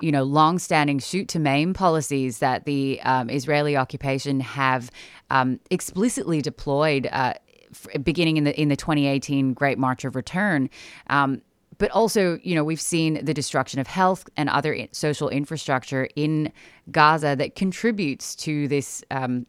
you 0.01 0.13
know, 0.13 0.23
long-standing 0.23 1.01
shoot 1.01 1.27
to 1.29 1.39
maim 1.39 1.75
policies 1.75 2.39
that 2.39 2.65
the 2.65 3.01
um, 3.03 3.29
Israeli 3.29 3.77
occupation 3.77 4.41
have 4.41 4.91
um, 5.31 5.59
explicitly 5.71 6.41
deployed, 6.41 7.09
uh, 7.11 7.35
f- 7.73 8.03
beginning 8.03 8.37
in 8.37 8.45
the 8.45 8.59
in 8.61 8.69
the 8.69 8.77
2018 8.77 9.53
Great 9.53 9.79
March 9.79 10.05
of 10.05 10.15
Return. 10.15 10.71
Um, 11.09 11.43
but 11.79 11.91
also, 11.91 12.39
you 12.43 12.55
know, 12.55 12.63
we've 12.63 12.81
seen 12.81 13.25
the 13.25 13.35
destruction 13.35 13.81
of 13.81 13.87
health 13.87 14.29
and 14.37 14.49
other 14.49 14.87
social 14.93 15.29
infrastructure 15.29 16.09
in 16.15 16.53
Gaza 16.91 17.35
that 17.37 17.57
contributes 17.57 18.37
to 18.37 18.69
this 18.69 19.03
um, 19.11 19.47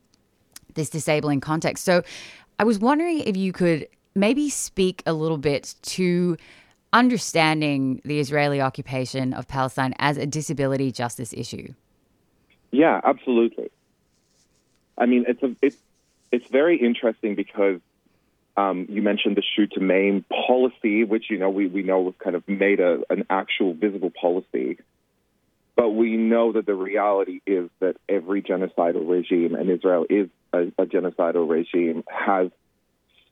this 0.73 0.89
disabling 0.89 1.41
context. 1.41 1.83
So, 1.83 2.03
I 2.59 2.63
was 2.63 2.79
wondering 2.79 3.19
if 3.19 3.35
you 3.35 3.51
could 3.53 3.87
maybe 4.15 4.49
speak 4.49 5.03
a 5.05 5.13
little 5.13 5.37
bit 5.37 5.75
to 5.81 6.37
understanding 6.93 8.01
the 8.03 8.19
Israeli 8.19 8.61
occupation 8.61 9.33
of 9.33 9.47
Palestine 9.47 9.93
as 9.99 10.17
a 10.17 10.25
disability 10.25 10.91
justice 10.91 11.33
issue. 11.33 11.73
Yeah, 12.71 13.01
absolutely. 13.03 13.69
I 14.97 15.05
mean, 15.05 15.25
it's 15.27 15.41
a 15.41 15.55
it's 15.61 15.77
it's 16.31 16.47
very 16.49 16.77
interesting 16.77 17.35
because 17.35 17.79
um, 18.57 18.85
you 18.89 19.01
mentioned 19.01 19.37
the 19.37 19.41
shoot 19.41 19.71
to 19.73 19.79
maim 19.79 20.25
policy, 20.47 21.03
which 21.03 21.29
you 21.29 21.37
know 21.37 21.49
we, 21.49 21.67
we 21.67 21.83
know 21.83 22.01
was 22.01 22.15
kind 22.19 22.35
of 22.35 22.47
made 22.47 22.79
a, 22.79 23.01
an 23.09 23.25
actual 23.29 23.73
visible 23.73 24.11
policy. 24.11 24.77
But 25.81 25.95
we 25.95 26.15
know 26.15 26.51
that 26.51 26.67
the 26.67 26.75
reality 26.75 27.41
is 27.47 27.67
that 27.79 27.97
every 28.07 28.43
genocidal 28.43 29.09
regime, 29.09 29.55
and 29.55 29.67
Israel 29.67 30.05
is 30.07 30.29
a, 30.53 30.67
a 30.77 30.85
genocidal 30.85 31.49
regime, 31.49 32.03
has 32.07 32.51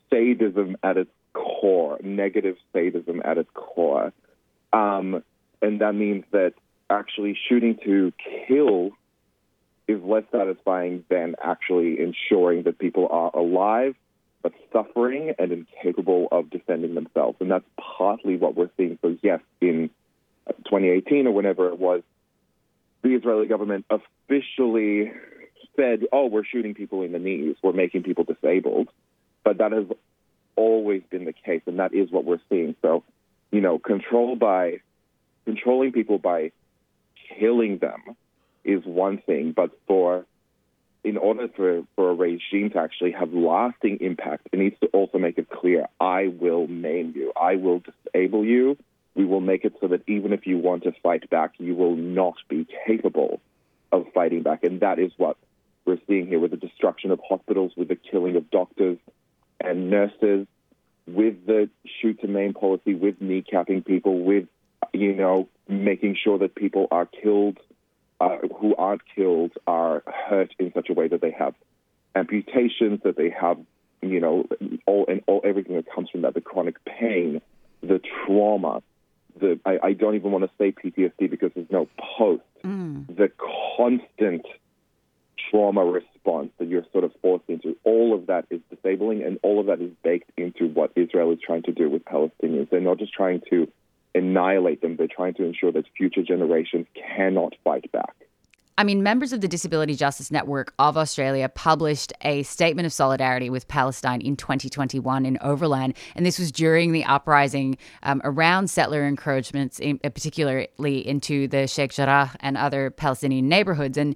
sadism 0.10 0.76
at 0.82 0.98
its 0.98 1.12
core, 1.34 2.00
negative 2.02 2.56
sadism 2.74 3.22
at 3.24 3.38
its 3.38 3.52
core. 3.54 4.12
Um, 4.74 5.24
and 5.62 5.82
that 5.82 5.94
means 5.94 6.26
that 6.32 6.56
actually 6.90 7.38
shooting 7.48 7.78
to 7.86 8.12
kill 8.48 8.94
is 9.88 10.02
less 10.02 10.24
satisfying 10.32 11.06
than 11.08 11.36
actually 11.40 12.00
ensuring 12.00 12.64
that 12.64 12.80
people 12.80 13.10
are 13.12 13.30
alive 13.38 13.94
but 14.42 14.54
suffering 14.74 15.36
and 15.38 15.52
incapable 15.52 16.28
of 16.32 16.50
defending 16.50 16.96
themselves. 16.96 17.38
And 17.42 17.52
that's 17.52 17.70
partly 17.80 18.38
what 18.38 18.56
we're 18.56 18.72
seeing. 18.76 18.98
So, 19.04 19.16
yes, 19.22 19.42
in 19.62 19.92
2018 20.48 21.28
or 21.28 21.32
whenever 21.32 21.68
it 21.68 21.78
was, 21.78 22.02
the 23.02 23.10
Israeli 23.10 23.48
government 23.48 23.86
officially 23.90 25.12
said, 25.76 26.06
oh, 26.12 26.26
we're 26.28 26.44
shooting 26.44 26.74
people 26.74 27.02
in 27.04 27.12
the 27.12 27.20
knees, 27.20 27.56
we're 27.64 27.74
making 27.74 28.04
people 28.04 28.24
disabled. 28.24 28.90
But 29.44 29.60
that 29.60 29.72
has 29.72 29.86
always 30.56 31.02
been 31.10 31.26
the 31.26 31.34
case, 31.34 31.62
and 31.66 31.80
that 31.80 31.94
is 31.94 32.12
what 32.12 32.26
we're 32.26 32.42
seeing. 32.50 32.76
So, 32.82 33.04
you 33.52 33.62
know, 33.62 33.80
control 33.80 34.36
by 34.36 34.82
controlling 35.46 35.92
people 35.92 36.18
by 36.20 36.52
killing 37.40 37.78
them 37.78 38.16
is 38.64 38.84
one 38.86 39.20
thing, 39.20 39.54
but 39.56 39.72
for 39.88 40.26
in 41.04 41.18
order 41.18 41.48
for, 41.56 41.84
for 41.96 42.12
a 42.12 42.14
regime 42.14 42.72
to 42.72 42.78
actually 42.78 43.12
have 43.12 43.34
lasting 43.34 44.00
impact, 44.02 44.50
it 44.52 44.60
needs 44.60 44.76
to 44.82 44.88
also 44.88 45.18
make 45.18 45.38
it 45.38 45.50
clear 45.50 45.88
I 46.00 46.28
will 46.28 46.68
maim 46.68 47.14
you, 47.16 47.32
I 47.40 47.56
will 47.56 47.82
disable 48.14 48.44
you. 48.44 48.78
We 49.20 49.26
will 49.26 49.42
make 49.42 49.66
it 49.66 49.74
so 49.82 49.88
that 49.90 50.04
even 50.08 50.32
if 50.32 50.48
you 50.48 50.58
want 50.58 50.84
to 50.84 50.94
fight 51.04 51.30
back, 51.30 51.52
you 51.58 51.76
will 51.76 51.98
not 51.98 52.36
be 52.48 52.66
capable 52.88 53.42
of 53.92 54.06
fighting 54.14 54.44
back. 54.44 54.64
And 54.64 54.80
that 54.80 54.98
is 54.98 55.12
what 55.18 55.36
we're 55.84 56.00
seeing 56.08 56.26
here 56.26 56.40
with 56.40 56.52
the 56.52 56.58
destruction 56.58 57.12
of 57.12 57.20
hospitals, 57.28 57.74
with 57.76 57.90
the 57.90 57.98
killing 57.98 58.38
of 58.38 58.50
doctors 58.50 58.98
and 59.60 59.90
nurses, 59.90 60.48
with 61.06 61.46
the 61.46 61.70
shoot 62.00 62.22
to 62.22 62.30
maim 62.30 62.54
policy, 62.54 62.94
with 62.94 63.20
kneecapping 63.20 63.86
people, 63.86 64.24
with, 64.24 64.48
you 64.94 65.14
know, 65.14 65.50
making 65.68 66.16
sure 66.24 66.38
that 66.38 66.56
people 66.56 66.88
are 66.90 67.06
killed 67.06 67.58
uh, 68.22 68.38
who 68.62 68.74
aren't 68.78 69.02
killed 69.18 69.52
are 69.68 70.02
hurt 70.30 70.56
in 70.60 70.72
such 70.74 70.90
a 70.90 70.94
way 70.94 71.10
that 71.10 71.20
they 71.20 71.32
have 71.32 71.56
amputations, 72.16 73.02
that 73.04 73.18
they 73.18 73.32
have, 73.32 73.58
you 74.02 74.22
know, 74.22 74.48
all 74.86 75.04
and 75.10 75.24
all 75.28 75.42
everything 75.44 75.76
that 75.76 75.92
comes 75.94 76.10
from 76.10 76.22
that, 76.22 76.34
the 76.34 76.40
chronic 76.40 76.78
pain, 76.86 77.42
the 77.82 78.00
trauma, 78.00 78.82
the 79.40 79.60
I, 79.66 79.80
I 79.84 79.94
don't 79.94 80.16
even 80.16 80.32
want 80.32 80.46
to 80.46 80.52
say 80.58 80.72
PTSD 80.72 81.30
because 81.30 81.52
there's 81.56 81.72
no 81.72 81.88
post, 82.18 82.44
mm. 82.64 83.08
the 83.16 83.32
constant 83.78 84.46
trauma 85.50 85.84
response 85.84 86.52
that 86.60 86.68
you're 86.68 86.86
sort 86.92 87.04
of 87.04 87.12
forced 87.22 87.46
into. 87.48 87.76
All 87.84 88.14
of 88.14 88.28
that 88.28 88.46
is 88.50 88.62
disabling, 88.70 89.24
and 89.24 89.40
all 89.42 89.60
of 89.60 89.68
that 89.68 89.82
is 89.82 89.92
baked 90.04 90.32
into 90.38 90.68
what 90.68 90.92
Israel 90.96 91.32
is 91.32 91.40
trying 91.46 91.64
to 91.64 91.72
do 91.72 91.90
with 91.90 92.06
Palestinians. 92.06 92.70
They're 92.70 92.82
not 92.82 93.00
just 93.00 93.14
trying 93.14 93.42
to 93.50 93.68
annihilate 94.14 94.82
them. 94.82 94.96
They're 94.96 95.08
trying 95.08 95.36
to 95.36 95.44
ensure 95.44 95.72
that 95.72 95.86
future 95.98 96.24
generations 96.24 96.88
cannot 96.96 97.56
fight 97.64 97.92
back. 97.92 98.16
I 98.80 98.86
mean, 98.86 99.04
members 99.04 99.34
of 99.34 99.42
the 99.42 99.50
Disability 99.50 99.94
Justice 99.94 100.32
Network 100.32 100.74
of 100.80 100.96
Australia 100.96 101.50
published 101.50 102.14
a 102.22 102.44
statement 102.44 102.86
of 102.86 102.94
solidarity 102.94 103.50
with 103.50 103.68
Palestine 103.68 104.22
in 104.22 104.38
2021 104.38 105.26
in 105.26 105.38
Overland. 105.42 105.98
And 106.16 106.26
this 106.26 106.40
was 106.40 106.50
during 106.50 106.94
the 106.94 107.04
uprising 107.04 107.78
um, 108.04 108.22
around 108.24 108.70
settler 108.70 109.06
encroachments, 109.06 109.82
in, 109.82 110.00
uh, 110.06 110.08
particularly 110.08 111.06
into 111.06 111.50
the 111.50 111.68
Sheikh 111.68 111.92
Jarrah 111.92 112.34
and 112.40 112.56
other 112.56 112.90
Palestinian 112.90 113.50
neighborhoods. 113.50 113.98
And 113.98 114.16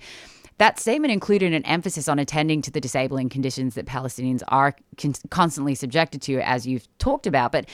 that 0.59 0.79
statement 0.79 1.11
included 1.11 1.51
an 1.51 1.65
emphasis 1.65 2.07
on 2.07 2.17
attending 2.17 2.61
to 2.61 2.71
the 2.71 2.79
disabling 2.79 3.27
conditions 3.27 3.75
that 3.75 3.85
Palestinians 3.85 4.43
are 4.47 4.73
con- 4.97 5.15
constantly 5.29 5.75
subjected 5.75 6.21
to, 6.21 6.39
as 6.39 6.65
you've 6.65 6.87
talked 6.99 7.27
about. 7.27 7.51
But 7.51 7.65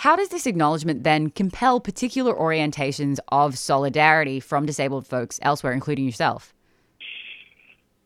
how 0.00 0.16
does 0.16 0.30
this 0.30 0.46
acknowledgement 0.46 1.04
then 1.04 1.28
compel 1.28 1.78
particular 1.78 2.32
orientations 2.32 3.18
of 3.28 3.58
solidarity 3.58 4.40
from 4.40 4.64
disabled 4.64 5.06
folks 5.06 5.38
elsewhere, 5.42 5.74
including 5.74 6.06
yourself? 6.06 6.54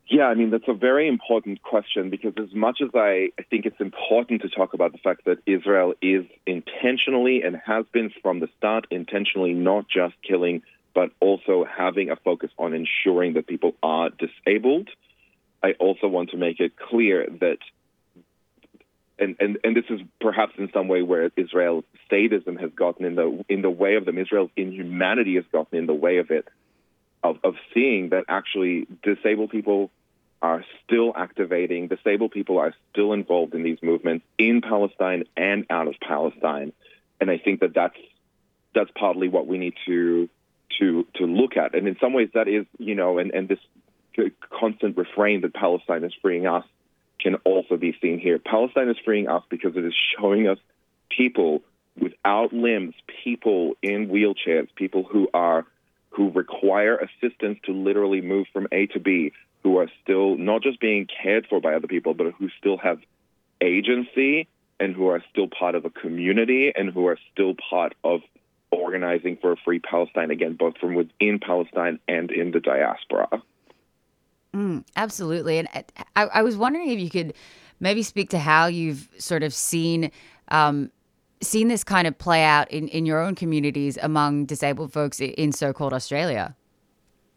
Yeah, 0.09 0.25
I 0.25 0.35
mean, 0.35 0.51
that's 0.51 0.67
a 0.67 0.75
very 0.75 1.07
important 1.07 1.63
question 1.63 2.11
because, 2.11 2.33
as 2.37 2.53
much 2.53 2.81
as 2.83 2.89
I, 2.97 3.29
I 3.39 3.43
think 3.49 3.65
it's 3.65 3.81
important 3.81 4.43
to 4.43 4.49
talk 4.49 4.75
about 4.75 4.91
the 4.91 4.99
fact 4.99 5.25
that 5.27 5.39
Israel 5.47 5.95
is 6.03 6.25
intentionally 6.47 7.43
and 7.45 7.61
has 7.65 7.87
been 7.93 8.11
from 8.23 8.41
the 8.41 8.49
start 8.59 8.89
intentionally 8.91 9.53
not 9.53 9.87
just 9.89 10.15
killing, 10.27 10.63
but 10.97 11.13
also 11.21 11.65
having 11.65 12.11
a 12.11 12.17
focus 12.17 12.51
on 12.59 12.75
ensuring 12.75 13.35
that 13.35 13.47
people 13.47 13.77
are 13.85 14.11
disabled, 14.11 14.91
I 15.63 15.75
also 15.79 16.09
want 16.09 16.31
to 16.31 16.37
make 16.37 16.59
it 16.59 16.73
clear 16.77 17.29
that 17.41 17.59
and, 19.19 19.37
and, 19.39 19.59
and 19.63 19.77
this 19.77 19.85
is 19.89 20.01
perhaps 20.21 20.55
in 20.59 20.71
some 20.73 20.89
way 20.89 21.03
where 21.03 21.31
Israel's 21.37 21.85
sadism 22.11 22.57
has 22.57 22.71
gotten 22.73 23.05
in 23.05 23.15
the 23.15 23.45
in 23.49 23.63
the 23.63 23.71
way 23.71 23.95
of 23.95 24.05
them. 24.05 24.19
Israel's 24.19 24.51
inhumanity 24.57 25.37
has 25.37 25.45
gotten 25.53 25.79
in 25.79 25.87
the 25.87 25.95
way 25.95 26.19
of 26.19 26.31
it, 26.31 26.49
of, 27.23 27.39
of 27.45 27.55
seeing 27.73 28.11
that 28.11 28.25
actually 28.29 28.87
disabled 29.03 29.51
people 29.51 29.91
are 30.43 30.65
still 30.85 31.13
activating, 31.17 31.89
disabled 31.89 32.33
people 32.33 32.59
are 32.59 32.75
still 32.91 33.13
involved 33.13 33.55
in 33.55 33.63
these 33.63 33.79
movements 33.83 34.25
in 34.37 34.61
Palestine 34.61 35.25
and 35.37 35.65
out 35.71 35.89
of 35.89 35.95
Palestine, 36.01 36.73
and 37.21 37.31
I 37.31 37.39
think 37.39 37.61
that 37.61 37.73
that's 37.73 37.97
that's 38.75 38.91
partly 38.99 39.29
what 39.29 39.47
we 39.47 39.59
need 39.59 39.75
to 39.87 40.29
to 40.81 41.07
to 41.15 41.25
look 41.25 41.57
at, 41.57 41.75
and 41.75 41.87
in 41.87 41.97
some 42.01 42.13
ways 42.13 42.31
that 42.35 42.49
is 42.49 42.67
you 42.79 42.97
know, 42.97 43.19
and 43.19 43.31
and 43.31 43.49
this 43.49 43.61
constant 44.51 44.97
refrain 44.97 45.41
that 45.43 45.55
Palestine 45.55 46.05
is 46.05 46.13
freeing 46.21 46.47
us 46.47 46.65
can 47.25 47.37
also 47.37 47.77
be 47.77 47.97
seen 48.01 48.21
here. 48.21 48.39
Palestine 48.39 48.89
is 48.89 48.97
freeing 49.05 49.29
us 49.29 49.43
because 49.49 49.77
it 49.77 49.85
is 49.85 49.95
showing 50.17 50.47
us 50.47 50.59
people 51.09 51.63
without 51.99 52.53
limbs, 52.53 52.95
people 53.25 53.75
in 53.83 54.09
wheelchairs, 54.09 54.69
people 54.77 55.03
who 55.03 55.29
are 55.35 55.67
who 56.11 56.31
require 56.31 56.97
assistance 56.97 57.59
to 57.65 57.73
literally 57.73 58.21
move 58.21 58.47
from 58.53 58.69
A 58.71 58.87
to 58.87 59.01
B, 59.01 59.33
who 59.65 59.79
are 59.79 59.89
still 60.03 60.37
not 60.37 60.63
just 60.63 60.79
being 60.79 61.09
cared 61.09 61.47
for 61.49 61.61
by 61.61 61.75
other 61.75 61.89
people, 61.89 62.15
but 62.15 62.33
who 62.39 62.49
still 62.57 62.77
have 62.77 63.01
agency 63.61 64.47
and 64.79 64.95
who 64.95 65.09
are 65.09 65.25
still 65.31 65.49
part 65.49 65.75
of 65.75 65.85
a 65.85 65.91
community 65.91 66.73
and 66.77 66.91
who 66.91 67.09
are 67.09 67.19
still 67.33 67.55
part 67.69 67.95
of 68.05 68.21
organizing 68.71 69.39
for 69.39 69.53
a 69.53 69.57
free 69.57 69.81
Palestine 69.81 70.31
again, 70.31 70.55
both 70.55 70.77
from 70.79 70.95
within 70.95 71.41
Palestine 71.41 71.99
and 72.07 72.31
in 72.31 72.53
the 72.53 72.61
diaspora. 72.61 73.43
Mm, 74.55 74.85
absolutely. 74.97 75.59
And 75.59 75.69
uh, 75.75 75.83
I, 76.15 76.23
I, 76.27 76.43
was 76.43 76.57
wondering 76.57 76.89
if 76.89 77.01
you 77.01 77.11
could 77.11 77.35
maybe 77.81 78.05
speak 78.05 78.31
to 78.31 78.39
how 78.39 78.67
you've 78.67 79.09
sort 79.19 79.43
of 79.43 79.53
seen 79.53 80.13
um, 80.49 80.93
seen 81.43 81.69
this 81.69 81.83
kind 81.83 82.07
of 82.07 82.17
play 82.17 82.45
out 82.45 82.71
in, 82.71 82.89
in 82.89 83.05
your 83.05 83.21
own 83.21 83.35
communities 83.35 83.99
among 84.01 84.47
disabled 84.47 84.93
folks 84.93 85.21
in 85.21 85.53
so-called 85.53 85.93
Australia. 85.93 86.55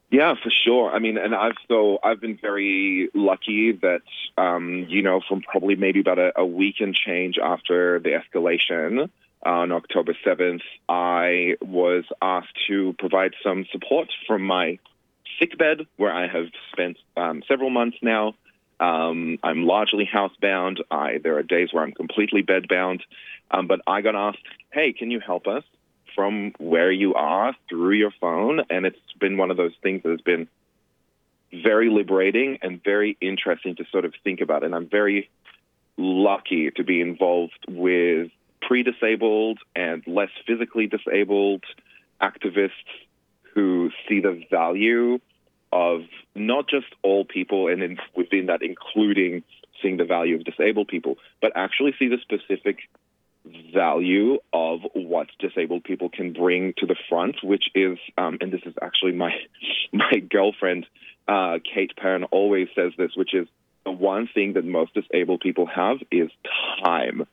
Yeah, 0.10 0.36
for 0.42 0.50
sure. 0.50 0.92
I 0.92 1.00
mean, 1.00 1.18
and 1.18 1.36
I've 1.36 1.58
so 1.68 1.98
I've 2.04 2.22
been 2.22 2.38
very 2.42 3.10
lucky 3.14 3.74
that 3.82 4.04
um, 4.38 4.86
you 4.88 5.02
know 5.02 5.20
from 5.28 5.42
probably 5.42 5.76
maybe 5.76 6.00
about 6.00 6.20
a, 6.20 6.32
a 6.38 6.46
week 6.46 6.76
and 6.80 6.94
change 6.94 7.38
after 7.44 8.00
the 8.00 8.12
escalation 8.12 9.10
on 9.44 9.72
October 9.72 10.16
seventh, 10.24 10.62
I 10.88 11.56
was 11.62 12.06
asked 12.22 12.58
to 12.68 12.96
provide 13.00 13.34
some 13.44 13.66
support 13.72 14.08
from 14.28 14.44
my 14.44 14.80
sick 15.40 15.58
bed 15.58 15.88
where 15.98 16.14
I 16.14 16.28
have 16.28 16.48
spent 16.72 16.98
um, 17.16 17.44
several 17.48 17.70
months 17.70 17.98
now. 18.02 18.36
Um, 18.80 19.40
I'm 19.44 19.66
largely 19.66 20.08
housebound. 20.12 20.78
I, 20.92 21.20
there 21.24 21.38
are 21.38 21.44
days 21.44 21.70
where 21.72 21.84
I'm 21.84 21.94
completely 21.94 22.44
bedbound. 22.44 23.02
Um, 23.50 23.68
but 23.68 23.82
I 23.88 24.02
got 24.02 24.16
asked, 24.16 24.44
hey, 24.72 24.94
can 24.94 25.10
you 25.10 25.20
help 25.20 25.48
us 25.48 25.64
from 26.16 26.54
where 26.58 26.92
you 26.92 27.14
are 27.14 27.56
through 27.70 27.94
your 27.94 28.12
phone? 28.20 28.62
And 28.70 28.86
it's 28.86 28.98
been 29.20 29.38
one 29.38 29.52
of 29.52 29.58
those 29.58 29.74
things 29.82 30.04
that 30.04 30.10
has 30.10 30.22
been 30.22 30.48
very 31.52 31.90
liberating 31.90 32.60
and 32.62 32.84
very 32.84 33.18
interesting 33.22 33.76
to 33.78 33.86
sort 33.92 34.06
of 34.06 34.14
think 34.24 34.42
about. 34.42 34.64
And 34.64 34.76
I'm 34.76 34.88
very 34.88 35.30
lucky 35.98 36.70
to 36.72 36.84
be 36.84 37.02
involved 37.02 37.66
with 37.68 38.32
pre 38.62 38.84
disabled 38.84 39.60
and 39.76 40.04
less 40.06 40.30
physically 40.46 40.88
disabled 40.88 41.64
activists 42.22 42.72
who 43.58 43.90
see 44.08 44.20
the 44.20 44.40
value 44.52 45.18
of 45.72 46.02
not 46.36 46.70
just 46.70 46.86
all 47.02 47.26
people 47.26 47.70
and 47.70 47.82
in, 47.82 47.98
within 48.16 48.46
that 48.46 48.62
including 48.62 49.42
seeing 49.82 49.98
the 49.98 50.06
value 50.06 50.36
of 50.36 50.44
disabled 50.44 50.88
people, 50.88 51.18
but 51.42 51.52
actually 51.56 51.96
see 51.98 52.08
the 52.08 52.20
specific 52.22 52.78
value 53.74 54.38
of 54.54 54.82
what 54.94 55.28
disabled 55.40 55.84
people 55.84 56.08
can 56.08 56.34
bring 56.34 56.74
to 56.78 56.86
the 56.86 56.96
front, 57.10 57.38
which 57.42 57.66
is, 57.74 57.98
um, 58.16 58.38
and 58.42 58.52
this 58.52 58.62
is 58.64 58.76
actually 58.80 59.14
my 59.14 59.32
my 59.92 60.20
girlfriend, 60.30 60.86
uh, 61.28 61.58
Kate 61.74 61.96
Perrin, 61.98 62.26
always 62.26 62.68
says 62.76 62.92
this, 62.96 63.16
which 63.16 63.34
is 63.34 63.48
the 63.86 63.92
one 63.92 64.30
thing 64.32 64.54
that 64.54 64.66
most 64.66 64.94
disabled 64.94 65.42
people 65.42 65.66
have 65.66 65.98
is 66.12 66.30
time. 66.86 67.26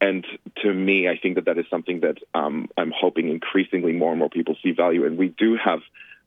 And 0.00 0.26
to 0.62 0.72
me, 0.72 1.08
I 1.08 1.16
think 1.16 1.36
that 1.36 1.46
that 1.46 1.58
is 1.58 1.66
something 1.70 2.00
that 2.00 2.18
um, 2.34 2.68
I'm 2.76 2.92
hoping 2.94 3.28
increasingly 3.28 3.92
more 3.92 4.10
and 4.10 4.18
more 4.18 4.28
people 4.28 4.56
see 4.62 4.72
value. 4.72 5.06
And 5.06 5.16
we 5.16 5.28
do 5.28 5.56
have, 5.56 5.80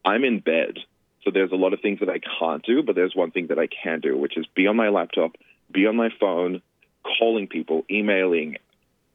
I'm 0.03 0.23
in 0.23 0.39
bed, 0.39 0.79
so 1.23 1.31
there's 1.31 1.51
a 1.51 1.55
lot 1.55 1.73
of 1.73 1.81
things 1.81 1.99
that 1.99 2.09
I 2.09 2.19
can't 2.19 2.63
do, 2.63 2.81
but 2.81 2.95
there's 2.95 3.15
one 3.15 3.31
thing 3.31 3.47
that 3.47 3.59
I 3.59 3.67
can 3.67 3.99
do, 3.99 4.17
which 4.17 4.37
is 4.37 4.45
be 4.55 4.67
on 4.67 4.75
my 4.75 4.89
laptop, 4.89 5.35
be 5.71 5.85
on 5.85 5.95
my 5.95 6.09
phone, 6.19 6.61
calling 7.03 7.47
people, 7.47 7.85
emailing, 7.91 8.57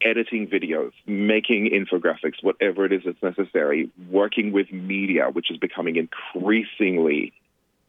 editing 0.01 0.47
videos, 0.47 0.93
making 1.07 1.71
infographics, 1.71 2.43
whatever 2.43 2.85
it 2.85 2.93
is 2.93 3.03
that's 3.05 3.23
necessary, 3.23 3.91
working 4.11 4.53
with 4.53 4.71
media, 4.71 5.31
which 5.31 5.51
is 5.51 5.57
becoming 5.57 5.97
increasingly 5.97 7.33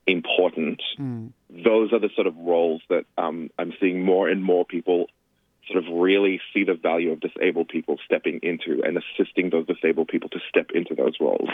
important. 0.08 0.82
Mm. 0.98 1.32
Those 1.50 1.92
are 1.94 2.00
the 2.00 2.10
sort 2.16 2.28
of 2.28 2.38
roles 2.38 2.82
that 2.90 3.06
um, 3.18 3.50
I'm 3.60 3.74
seeing 3.80 4.04
more 4.04 4.30
and 4.30 4.44
more 4.44 4.66
people 4.66 5.08
sort 5.68 5.84
of 5.84 5.92
really 5.94 6.40
see 6.54 6.64
the 6.64 6.74
value 6.74 7.12
of 7.12 7.20
disabled 7.20 7.70
people 7.70 7.98
stepping 8.06 8.40
into 8.44 8.82
and 8.84 8.98
assisting 8.98 9.50
those 9.50 9.66
disabled 9.66 10.08
people 10.08 10.30
to 10.30 10.40
step 10.50 10.72
into 10.74 10.94
those 10.96 11.16
roles. 11.20 11.50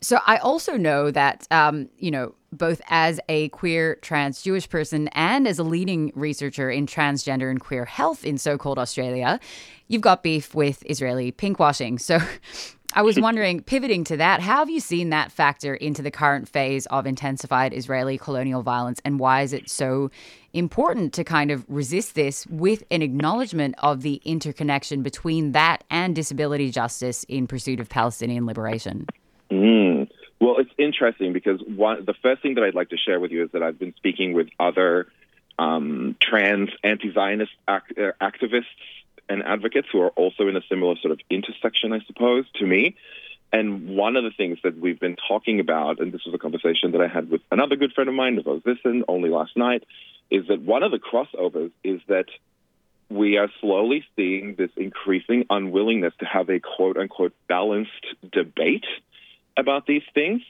So 0.00 0.18
I 0.26 0.36
also 0.36 0.76
know 0.76 1.10
that, 1.10 1.46
um, 1.50 1.88
you 1.98 2.10
know, 2.10 2.34
both 2.52 2.82
as 2.88 3.20
a 3.28 3.48
queer 3.48 3.96
trans 3.96 4.42
Jewish 4.42 4.68
person 4.68 5.08
and 5.08 5.48
as 5.48 5.58
a 5.58 5.62
leading 5.62 6.12
researcher 6.14 6.70
in 6.70 6.86
transgender 6.86 7.50
and 7.50 7.58
queer 7.58 7.86
health 7.86 8.24
in 8.24 8.36
so 8.36 8.58
called 8.58 8.78
Australia, 8.78 9.40
you've 9.88 10.02
got 10.02 10.22
beef 10.22 10.54
with 10.54 10.82
Israeli 10.86 11.32
pinkwashing. 11.32 11.98
So 11.98 12.18
I 12.94 13.00
was 13.00 13.18
wondering, 13.20 13.62
pivoting 13.62 14.04
to 14.04 14.16
that, 14.18 14.40
how 14.40 14.58
have 14.58 14.70
you 14.70 14.80
seen 14.80 15.08
that 15.10 15.32
factor 15.32 15.74
into 15.74 16.02
the 16.02 16.10
current 16.10 16.48
phase 16.48 16.84
of 16.86 17.06
intensified 17.06 17.72
Israeli 17.72 18.18
colonial 18.18 18.62
violence, 18.62 19.00
and 19.04 19.18
why 19.18 19.40
is 19.40 19.52
it 19.52 19.70
so 19.70 20.10
important 20.54 21.12
to 21.14 21.24
kind 21.24 21.50
of 21.50 21.64
resist 21.68 22.14
this 22.14 22.46
with 22.46 22.84
an 22.90 23.02
acknowledgement 23.02 23.74
of 23.78 24.02
the 24.02 24.22
interconnection 24.24 25.02
between 25.02 25.52
that 25.52 25.84
and 25.90 26.14
disability 26.14 26.70
justice 26.70 27.24
in 27.24 27.46
pursuit 27.46 27.80
of 27.80 27.88
Palestinian 27.88 28.46
liberation? 28.46 29.06
Mm. 29.50 30.08
Well, 30.40 30.56
it's 30.58 30.70
interesting 30.78 31.32
because 31.32 31.60
one, 31.66 32.04
the 32.04 32.14
first 32.22 32.42
thing 32.42 32.54
that 32.54 32.64
I'd 32.64 32.74
like 32.74 32.90
to 32.90 32.96
share 32.96 33.20
with 33.20 33.30
you 33.30 33.44
is 33.44 33.50
that 33.52 33.62
I've 33.62 33.78
been 33.78 33.94
speaking 33.96 34.32
with 34.32 34.48
other 34.58 35.08
um, 35.58 36.16
trans 36.20 36.70
anti-Zionist 36.82 37.52
act- 37.68 37.98
uh, 37.98 38.12
activists 38.20 38.64
and 39.28 39.42
advocates 39.42 39.88
who 39.92 40.00
are 40.02 40.10
also 40.10 40.48
in 40.48 40.56
a 40.56 40.62
similar 40.68 40.96
sort 41.00 41.12
of 41.12 41.20
intersection, 41.30 41.92
I 41.92 42.00
suppose, 42.06 42.44
to 42.56 42.66
me. 42.66 42.96
And 43.52 43.88
one 43.96 44.16
of 44.16 44.24
the 44.24 44.32
things 44.36 44.58
that 44.64 44.78
we've 44.78 44.98
been 44.98 45.16
talking 45.28 45.60
about, 45.60 46.00
and 46.00 46.12
this 46.12 46.22
was 46.26 46.34
a 46.34 46.38
conversation 46.38 46.90
that 46.92 47.00
I 47.00 47.06
had 47.06 47.30
with 47.30 47.40
another 47.52 47.76
good 47.76 47.92
friend 47.92 48.08
of 48.08 48.14
mine, 48.14 48.36
Nevos 48.36 48.62
Zissin, 48.62 49.02
only 49.06 49.30
last 49.30 49.56
night, 49.56 49.84
is 50.30 50.46
that 50.48 50.60
one 50.60 50.82
of 50.82 50.90
the 50.90 50.98
crossovers 50.98 51.72
is 51.82 52.00
that 52.08 52.26
we 53.08 53.36
are 53.36 53.48
slowly 53.60 54.04
seeing 54.16 54.54
this 54.56 54.70
increasing 54.76 55.44
unwillingness 55.50 56.14
to 56.18 56.24
have 56.24 56.48
a 56.48 56.60
quote 56.60 56.96
unquote 56.96 57.34
balanced 57.48 58.06
debate 58.32 58.86
about 59.56 59.86
these 59.86 60.02
things. 60.14 60.42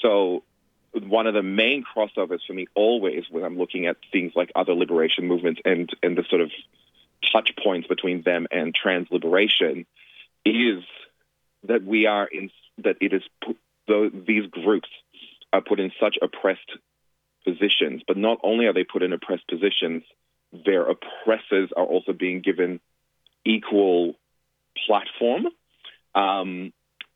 So, 0.00 0.44
one 0.92 1.26
of 1.26 1.34
the 1.34 1.42
main 1.42 1.84
crossovers 1.84 2.40
for 2.46 2.52
me 2.52 2.66
always 2.74 3.24
when 3.30 3.44
I'm 3.44 3.58
looking 3.58 3.86
at 3.86 3.96
things 4.12 4.32
like 4.34 4.50
other 4.56 4.74
liberation 4.74 5.26
movements 5.26 5.60
and, 5.64 5.88
and 6.02 6.18
the 6.18 6.24
sort 6.28 6.42
of 6.42 6.50
touch 7.32 7.52
points 7.62 7.86
between 7.86 8.22
them 8.22 8.46
and 8.50 8.74
trans 8.74 9.08
liberation 9.10 9.86
is 10.44 10.82
that 11.64 11.84
we 11.84 12.06
are 12.06 12.26
in 12.26 12.50
that 12.78 12.96
it 13.00 13.12
is 13.12 13.22
these 14.26 14.46
groups 14.50 14.88
are 15.52 15.60
put 15.60 15.80
in 15.80 15.92
such 16.00 16.16
oppressed 16.22 16.72
positions, 17.44 18.02
but 18.06 18.16
not 18.16 18.38
only 18.42 18.66
are 18.66 18.72
they 18.72 18.84
put 18.84 19.02
in 19.02 19.12
oppressed 19.12 19.48
positions, 19.48 20.02
their 20.52 20.82
oppressors 20.82 21.70
are 21.76 21.84
also 21.84 22.12
being 22.12 22.40
given 22.40 22.80
equal 23.44 24.14
platform. 24.86 25.46
Um, 26.14 26.72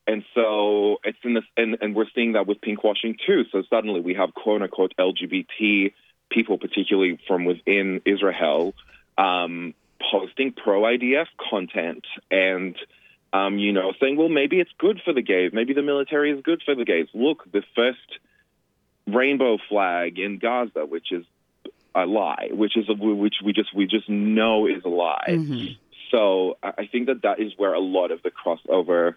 and 0.06 0.24
so 0.34 0.98
it's 1.04 1.18
in 1.24 1.34
this, 1.34 1.44
and, 1.56 1.78
and 1.80 1.94
we're 1.94 2.10
seeing 2.14 2.32
that 2.32 2.46
with 2.46 2.60
pinkwashing 2.60 3.16
too. 3.26 3.44
So 3.50 3.62
suddenly 3.70 4.00
we 4.00 4.14
have 4.14 4.34
quote 4.34 4.62
unquote 4.62 4.92
LGBT 4.98 5.92
people, 6.30 6.58
particularly 6.58 7.18
from 7.26 7.44
within 7.44 8.02
Israel, 8.04 8.74
um, 9.16 9.74
posting 10.10 10.52
pro 10.52 10.82
IDF 10.82 11.26
content 11.50 12.04
and, 12.30 12.76
um, 13.32 13.58
you 13.58 13.72
know, 13.72 13.92
saying, 14.00 14.16
well, 14.16 14.28
maybe 14.28 14.60
it's 14.60 14.72
good 14.78 15.00
for 15.04 15.12
the 15.12 15.22
gays. 15.22 15.52
Maybe 15.54 15.72
the 15.72 15.82
military 15.82 16.30
is 16.32 16.42
good 16.42 16.62
for 16.64 16.74
the 16.74 16.84
gays. 16.84 17.06
Look, 17.14 17.50
the 17.50 17.62
first 17.74 18.18
rainbow 19.06 19.58
flag 19.68 20.18
in 20.18 20.38
Gaza, 20.38 20.86
which 20.86 21.12
is 21.12 21.24
a 21.94 22.06
lie, 22.06 22.48
which 22.50 22.76
is 22.76 22.88
a, 22.88 22.94
which 22.94 23.36
we 23.44 23.52
just 23.52 23.74
we 23.74 23.86
just 23.86 24.08
know 24.08 24.66
is 24.66 24.84
a 24.84 24.88
lie. 24.88 25.26
Mm-hmm. 25.28 25.74
So 26.10 26.58
I 26.62 26.86
think 26.90 27.06
that 27.06 27.22
that 27.22 27.40
is 27.40 27.52
where 27.56 27.74
a 27.74 27.80
lot 27.80 28.10
of 28.10 28.22
the 28.22 28.30
crossover 28.30 29.14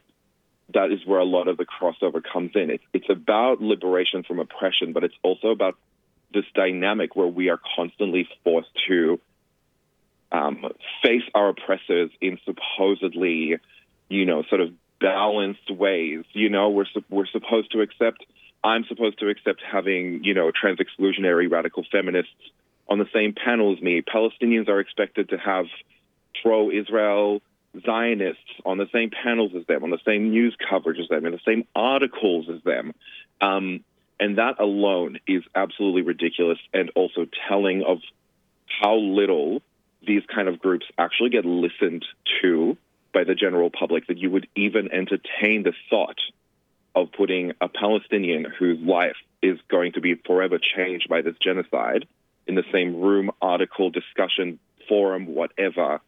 that 0.73 0.91
is 0.91 0.99
where 1.05 1.19
a 1.19 1.25
lot 1.25 1.47
of 1.47 1.57
the 1.57 1.65
crossover 1.65 2.21
comes 2.21 2.51
in. 2.55 2.69
It's, 2.69 2.83
it's 2.93 3.09
about 3.09 3.61
liberation 3.61 4.23
from 4.23 4.39
oppression, 4.39 4.93
but 4.93 5.03
it's 5.03 5.15
also 5.23 5.49
about 5.49 5.75
this 6.33 6.43
dynamic 6.53 7.15
where 7.15 7.27
we 7.27 7.49
are 7.49 7.59
constantly 7.75 8.27
forced 8.43 8.69
to 8.87 9.19
um, 10.31 10.65
face 11.01 11.23
our 11.33 11.49
oppressors 11.49 12.11
in 12.19 12.37
supposedly, 12.43 13.57
you 14.09 14.25
know, 14.25 14.43
sort 14.49 14.59
of 14.59 14.73
balanced 14.99 15.71
ways. 15.71 16.25
You 16.33 16.49
know, 16.49 16.69
we're 16.69 16.85
we're 17.09 17.27
supposed 17.27 17.71
to 17.71 17.81
accept. 17.81 18.25
I'm 18.63 18.85
supposed 18.85 19.19
to 19.19 19.29
accept 19.29 19.61
having, 19.61 20.23
you 20.23 20.33
know, 20.33 20.51
trans 20.51 20.79
exclusionary 20.79 21.49
radical 21.49 21.85
feminists 21.91 22.33
on 22.89 22.99
the 22.99 23.07
same 23.13 23.33
panel 23.33 23.73
as 23.73 23.81
me. 23.81 24.01
Palestinians 24.01 24.67
are 24.69 24.79
expected 24.79 25.29
to 25.29 25.37
have 25.37 25.65
pro-Israel 26.41 27.41
Zionists 27.85 28.41
on 28.65 28.77
the 28.77 28.87
same 28.91 29.11
panels 29.11 29.51
as 29.57 29.65
them, 29.67 29.83
on 29.83 29.89
the 29.89 29.99
same 30.05 30.31
news 30.31 30.55
coverage 30.69 30.99
as 30.99 31.07
them, 31.09 31.25
in 31.25 31.31
the 31.31 31.39
same 31.45 31.67
articles 31.75 32.47
as 32.49 32.61
them. 32.63 32.93
Um, 33.41 33.83
and 34.19 34.37
that 34.37 34.59
alone 34.59 35.19
is 35.27 35.43
absolutely 35.53 36.01
ridiculous 36.01 36.57
and 36.73 36.91
also 36.95 37.27
telling 37.47 37.83
of 37.83 37.99
how 38.81 38.95
little 38.95 39.61
these 40.05 40.23
kind 40.33 40.47
of 40.47 40.59
groups 40.59 40.85
actually 40.97 41.29
get 41.29 41.45
listened 41.45 42.05
to 42.41 42.77
by 43.13 43.23
the 43.23 43.35
general 43.35 43.69
public, 43.69 44.07
that 44.07 44.17
you 44.17 44.29
would 44.29 44.47
even 44.55 44.91
entertain 44.91 45.63
the 45.63 45.73
thought 45.89 46.17
of 46.97 47.11
putting 47.11 47.51
a 47.61 47.69
Palestinian 47.69 48.43
whose 48.57 48.79
life 48.79 49.15
is 49.43 49.59
going 49.69 49.91
to 49.91 50.01
be 50.01 50.15
forever 50.15 50.57
changed 50.57 51.07
by 51.07 51.21
this 51.21 51.35
genocide 51.39 52.07
in 52.47 52.55
the 52.55 52.63
same 52.73 52.99
room, 52.99 53.29
article, 53.39 53.91
discussion, 53.91 54.57
forum, 54.89 55.27
whatever, 55.27 56.01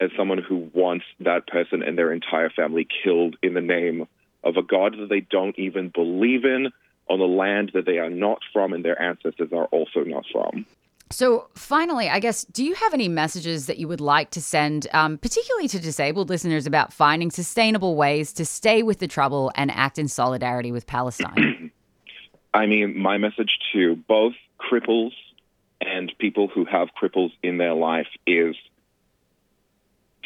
as 0.00 0.10
someone 0.16 0.38
who 0.38 0.70
wants 0.72 1.04
that 1.18 1.48
person 1.48 1.82
and 1.82 1.98
their 1.98 2.12
entire 2.12 2.50
family 2.50 2.86
killed 3.02 3.34
in 3.42 3.54
the 3.54 3.60
name 3.60 4.06
of 4.44 4.56
a 4.56 4.62
God 4.62 4.96
that 4.96 5.08
they 5.08 5.20
don't 5.20 5.58
even 5.58 5.88
believe 5.88 6.44
in, 6.44 6.70
on 7.08 7.18
the 7.18 7.24
land 7.24 7.72
that 7.74 7.86
they 7.86 7.98
are 7.98 8.10
not 8.10 8.40
from 8.52 8.72
and 8.72 8.84
their 8.84 9.00
ancestors 9.00 9.52
are 9.52 9.66
also 9.66 10.04
not 10.04 10.24
from. 10.32 10.66
So, 11.10 11.48
finally, 11.54 12.08
I 12.08 12.18
guess, 12.18 12.44
do 12.44 12.64
you 12.64 12.74
have 12.74 12.92
any 12.92 13.08
messages 13.08 13.66
that 13.66 13.78
you 13.78 13.86
would 13.86 14.00
like 14.00 14.30
to 14.30 14.42
send, 14.42 14.88
um, 14.92 15.18
particularly 15.18 15.68
to 15.68 15.78
disabled 15.78 16.28
listeners, 16.28 16.66
about 16.66 16.92
finding 16.92 17.30
sustainable 17.30 17.94
ways 17.94 18.32
to 18.34 18.44
stay 18.44 18.82
with 18.82 18.98
the 18.98 19.06
trouble 19.06 19.52
and 19.54 19.70
act 19.70 19.98
in 19.98 20.08
solidarity 20.08 20.72
with 20.72 20.86
Palestine? 20.86 21.70
I 22.54 22.66
mean, 22.66 22.98
my 22.98 23.18
message 23.18 23.58
to 23.72 23.94
both 24.08 24.34
cripples 24.58 25.12
and 25.80 26.12
people 26.18 26.48
who 26.48 26.64
have 26.64 26.88
cripples 27.00 27.30
in 27.42 27.58
their 27.58 27.74
life 27.74 28.08
is 28.26 28.56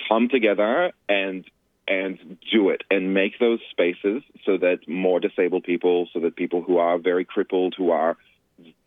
come 0.09 0.29
together 0.29 0.93
and 1.09 1.45
and 1.89 2.39
do 2.53 2.69
it 2.71 2.83
and 2.89 3.13
make 3.15 3.39
those 3.41 3.59
spaces 3.71 4.23
so 4.47 4.57
that 4.57 4.79
more 4.87 5.19
disabled 5.19 5.65
people, 5.65 6.09
so 6.13 6.21
that 6.21 6.37
people 6.37 6.63
who 6.63 6.79
are 6.79 6.99
very 6.99 7.25
crippled, 7.25 7.75
who 7.77 7.91
are 7.91 8.17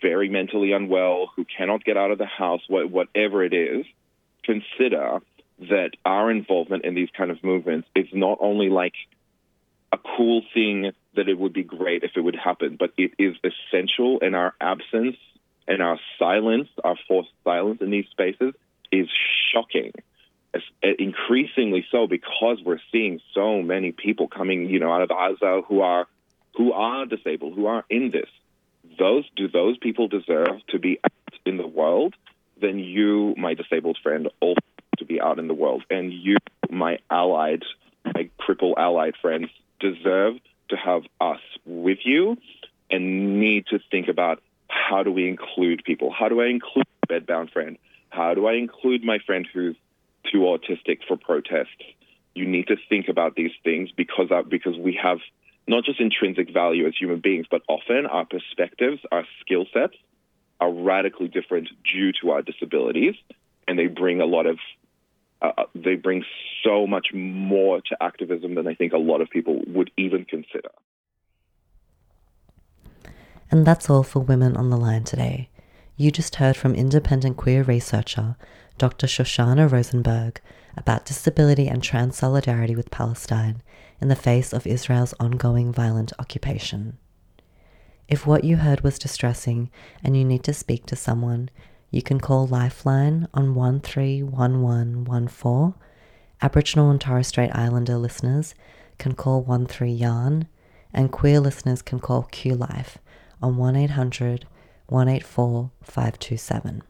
very 0.01 0.29
mentally 0.29 0.71
unwell, 0.73 1.31
who 1.35 1.45
cannot 1.45 1.83
get 1.83 1.97
out 1.97 2.11
of 2.11 2.17
the 2.17 2.25
house, 2.25 2.61
whatever 2.67 3.43
it 3.43 3.53
is, 3.53 3.85
consider 4.43 5.19
that 5.59 5.91
our 6.05 6.31
involvement 6.31 6.85
in 6.85 6.95
these 6.95 7.09
kind 7.15 7.31
of 7.31 7.43
movements 7.43 7.87
is 7.95 8.07
not 8.13 8.37
only 8.41 8.69
like 8.69 8.93
a 9.91 9.97
cool 9.97 10.41
thing 10.53 10.91
that 11.15 11.29
it 11.29 11.37
would 11.37 11.53
be 11.53 11.63
great 11.63 12.03
if 12.03 12.11
it 12.15 12.21
would 12.21 12.35
happen, 12.35 12.75
but 12.77 12.91
it 12.97 13.11
is 13.19 13.35
essential 13.43 14.19
in 14.19 14.33
our 14.33 14.53
absence 14.59 15.17
and 15.67 15.81
our 15.81 15.99
silence, 16.19 16.67
our 16.83 16.95
forced 17.07 17.29
silence 17.43 17.79
in 17.81 17.91
these 17.91 18.07
spaces 18.11 18.53
is 18.91 19.07
shocking. 19.53 19.91
It's 20.53 20.65
eh, 20.81 20.93
increasingly 20.99 21.85
so 21.91 22.07
because 22.07 22.57
we're 22.63 22.81
seeing 22.91 23.19
so 23.33 23.61
many 23.61 23.91
people 23.91 24.27
coming, 24.27 24.69
you 24.69 24.79
know, 24.79 24.91
out 24.91 25.01
of 25.01 25.09
Gaza 25.09 25.61
who 25.67 25.81
are 25.81 26.07
who 26.55 26.71
are 26.71 27.05
disabled, 27.05 27.55
who 27.55 27.65
are 27.65 27.83
in 27.89 28.11
this. 28.11 28.29
Those 28.97 29.25
do 29.35 29.47
those 29.47 29.77
people 29.77 30.07
deserve 30.07 30.65
to 30.69 30.79
be 30.79 30.99
out 31.03 31.33
in 31.45 31.57
the 31.57 31.67
world? 31.67 32.15
Then 32.59 32.79
you, 32.79 33.33
my 33.37 33.53
disabled 33.53 33.97
friend, 34.01 34.29
also 34.39 34.59
to 34.97 35.05
be 35.05 35.19
out 35.19 35.39
in 35.39 35.47
the 35.47 35.53
world, 35.53 35.83
and 35.89 36.13
you, 36.13 36.37
my 36.69 36.99
allied, 37.09 37.63
my 38.05 38.29
cripple 38.39 38.73
allied 38.77 39.15
friends, 39.21 39.49
deserve 39.79 40.35
to 40.69 40.77
have 40.77 41.03
us 41.19 41.41
with 41.65 41.99
you, 42.03 42.37
and 42.89 43.39
need 43.39 43.65
to 43.67 43.79
think 43.91 44.07
about 44.07 44.41
how 44.67 45.03
do 45.03 45.11
we 45.11 45.27
include 45.27 45.83
people? 45.83 46.11
How 46.11 46.29
do 46.29 46.41
I 46.41 46.47
include 46.47 46.85
bedbound 47.07 47.51
friend? 47.51 47.77
How 48.09 48.33
do 48.33 48.47
I 48.47 48.53
include 48.53 49.03
my 49.03 49.19
friend 49.19 49.47
who's 49.51 49.75
too 50.31 50.39
autistic 50.39 50.99
for 51.07 51.17
protests? 51.17 51.69
You 52.35 52.45
need 52.45 52.67
to 52.67 52.77
think 52.89 53.07
about 53.07 53.35
these 53.35 53.51
things 53.63 53.91
because 53.91 54.31
uh, 54.31 54.41
because 54.43 54.77
we 54.77 54.99
have 55.01 55.19
not 55.67 55.85
just 55.85 55.99
intrinsic 55.99 56.51
value 56.51 56.87
as 56.87 56.93
human 56.99 57.19
beings, 57.19 57.45
but 57.49 57.61
often 57.67 58.05
our 58.05 58.25
perspectives, 58.25 59.01
our 59.11 59.25
skill 59.41 59.65
sets 59.73 59.95
are 60.59 60.71
radically 60.71 61.27
different 61.27 61.69
due 61.83 62.11
to 62.21 62.31
our 62.31 62.41
disabilities, 62.41 63.15
and 63.67 63.77
they 63.77 63.87
bring 63.87 64.21
a 64.21 64.25
lot 64.25 64.45
of 64.45 64.59
uh, 65.41 65.51
uh, 65.57 65.63
they 65.75 65.95
bring 65.95 66.23
so 66.63 66.87
much 66.87 67.07
more 67.13 67.81
to 67.81 67.97
activism 68.01 68.55
than 68.55 68.65
I 68.65 68.75
think 68.75 68.93
a 68.93 68.97
lot 68.97 69.19
of 69.19 69.29
people 69.29 69.61
would 69.67 69.91
even 69.97 70.23
consider. 70.23 70.69
And 73.51 73.67
that's 73.67 73.89
all 73.89 74.03
for 74.03 74.19
Women 74.19 74.55
on 74.55 74.69
the 74.69 74.77
Line 74.77 75.03
today. 75.03 75.49
You 75.97 76.11
just 76.11 76.37
heard 76.37 76.55
from 76.55 76.73
independent 76.73 77.37
queer 77.37 77.61
researcher 77.61 78.35
Dr. 78.77 79.05
Shoshana 79.05 79.69
Rosenberg 79.69 80.41
about 80.75 81.05
disability 81.05 81.67
and 81.67 81.83
trans 81.83 82.17
solidarity 82.17 82.75
with 82.75 82.89
Palestine 82.89 83.61
in 84.03 84.09
the 84.09 84.15
face 84.17 84.51
of 84.51 84.67
Israel's 84.67 85.13
ongoing 85.17 85.71
violent 85.71 86.11
occupation. 86.19 86.97
If 88.09 88.27
what 88.27 88.43
you 88.43 88.57
heard 88.57 88.81
was 88.81 88.99
distressing 88.99 89.71
and 90.03 90.17
you 90.17 90.25
need 90.25 90.43
to 90.43 90.53
speak 90.53 90.85
to 90.87 90.97
someone, 90.97 91.49
you 91.89 92.01
can 92.01 92.19
call 92.19 92.45
Lifeline 92.45 93.29
on 93.33 93.55
131114. 93.55 95.75
Aboriginal 96.41 96.91
and 96.91 96.99
Torres 96.99 97.27
Strait 97.27 97.55
Islander 97.55 97.95
listeners 97.95 98.55
can 98.97 99.15
call 99.15 99.41
13 99.41 99.97
Yarn, 99.97 100.49
and 100.93 101.09
queer 101.09 101.39
listeners 101.39 101.81
can 101.81 102.01
call 102.01 102.23
QLife 102.23 102.97
on 103.41 103.55
1 103.55 103.75
800 103.77 104.45
184 104.87 105.71
527. 105.81 106.83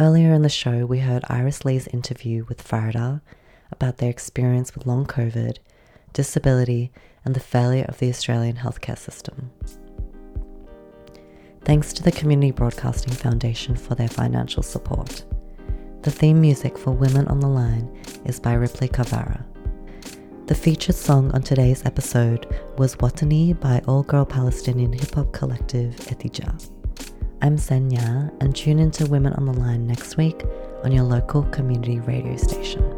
Earlier 0.00 0.34
in 0.34 0.42
the 0.42 0.48
show, 0.48 0.84
we 0.84 0.98
heard 0.98 1.24
Iris 1.28 1.64
Lee's 1.64 1.86
interview 1.86 2.44
with 2.48 2.66
Farida 2.66 3.20
about 3.70 3.98
their 3.98 4.10
experience 4.10 4.74
with 4.74 4.86
long 4.86 5.06
COVID, 5.06 5.58
disability, 6.12 6.90
and 7.24 7.34
the 7.34 7.40
failure 7.40 7.84
of 7.88 7.98
the 7.98 8.08
Australian 8.08 8.56
healthcare 8.56 8.98
system. 8.98 9.50
Thanks 11.64 11.92
to 11.92 12.02
the 12.02 12.12
Community 12.12 12.50
Broadcasting 12.50 13.12
Foundation 13.12 13.76
for 13.76 13.94
their 13.94 14.08
financial 14.08 14.62
support. 14.62 15.24
The 16.02 16.10
theme 16.10 16.40
music 16.40 16.78
for 16.78 16.92
Women 16.92 17.26
on 17.28 17.40
the 17.40 17.48
Line 17.48 17.94
is 18.24 18.40
by 18.40 18.54
Ripley 18.54 18.88
Kavara. 18.88 19.44
The 20.46 20.54
featured 20.54 20.94
song 20.94 21.30
on 21.32 21.42
today's 21.42 21.84
episode 21.84 22.46
was 22.78 22.96
Wattani 22.96 23.60
by 23.60 23.82
all 23.86 24.02
girl 24.02 24.24
Palestinian 24.24 24.94
hip 24.94 25.14
hop 25.14 25.32
collective 25.32 25.94
Ettijah. 25.96 26.70
I'm 27.42 27.58
Senya, 27.58 28.32
and 28.40 28.56
tune 28.56 28.78
into 28.78 29.04
Women 29.06 29.34
on 29.34 29.44
the 29.44 29.52
Line 29.52 29.86
next 29.86 30.16
week 30.16 30.44
on 30.84 30.90
your 30.90 31.04
local 31.04 31.42
community 31.50 32.00
radio 32.00 32.36
station. 32.36 32.97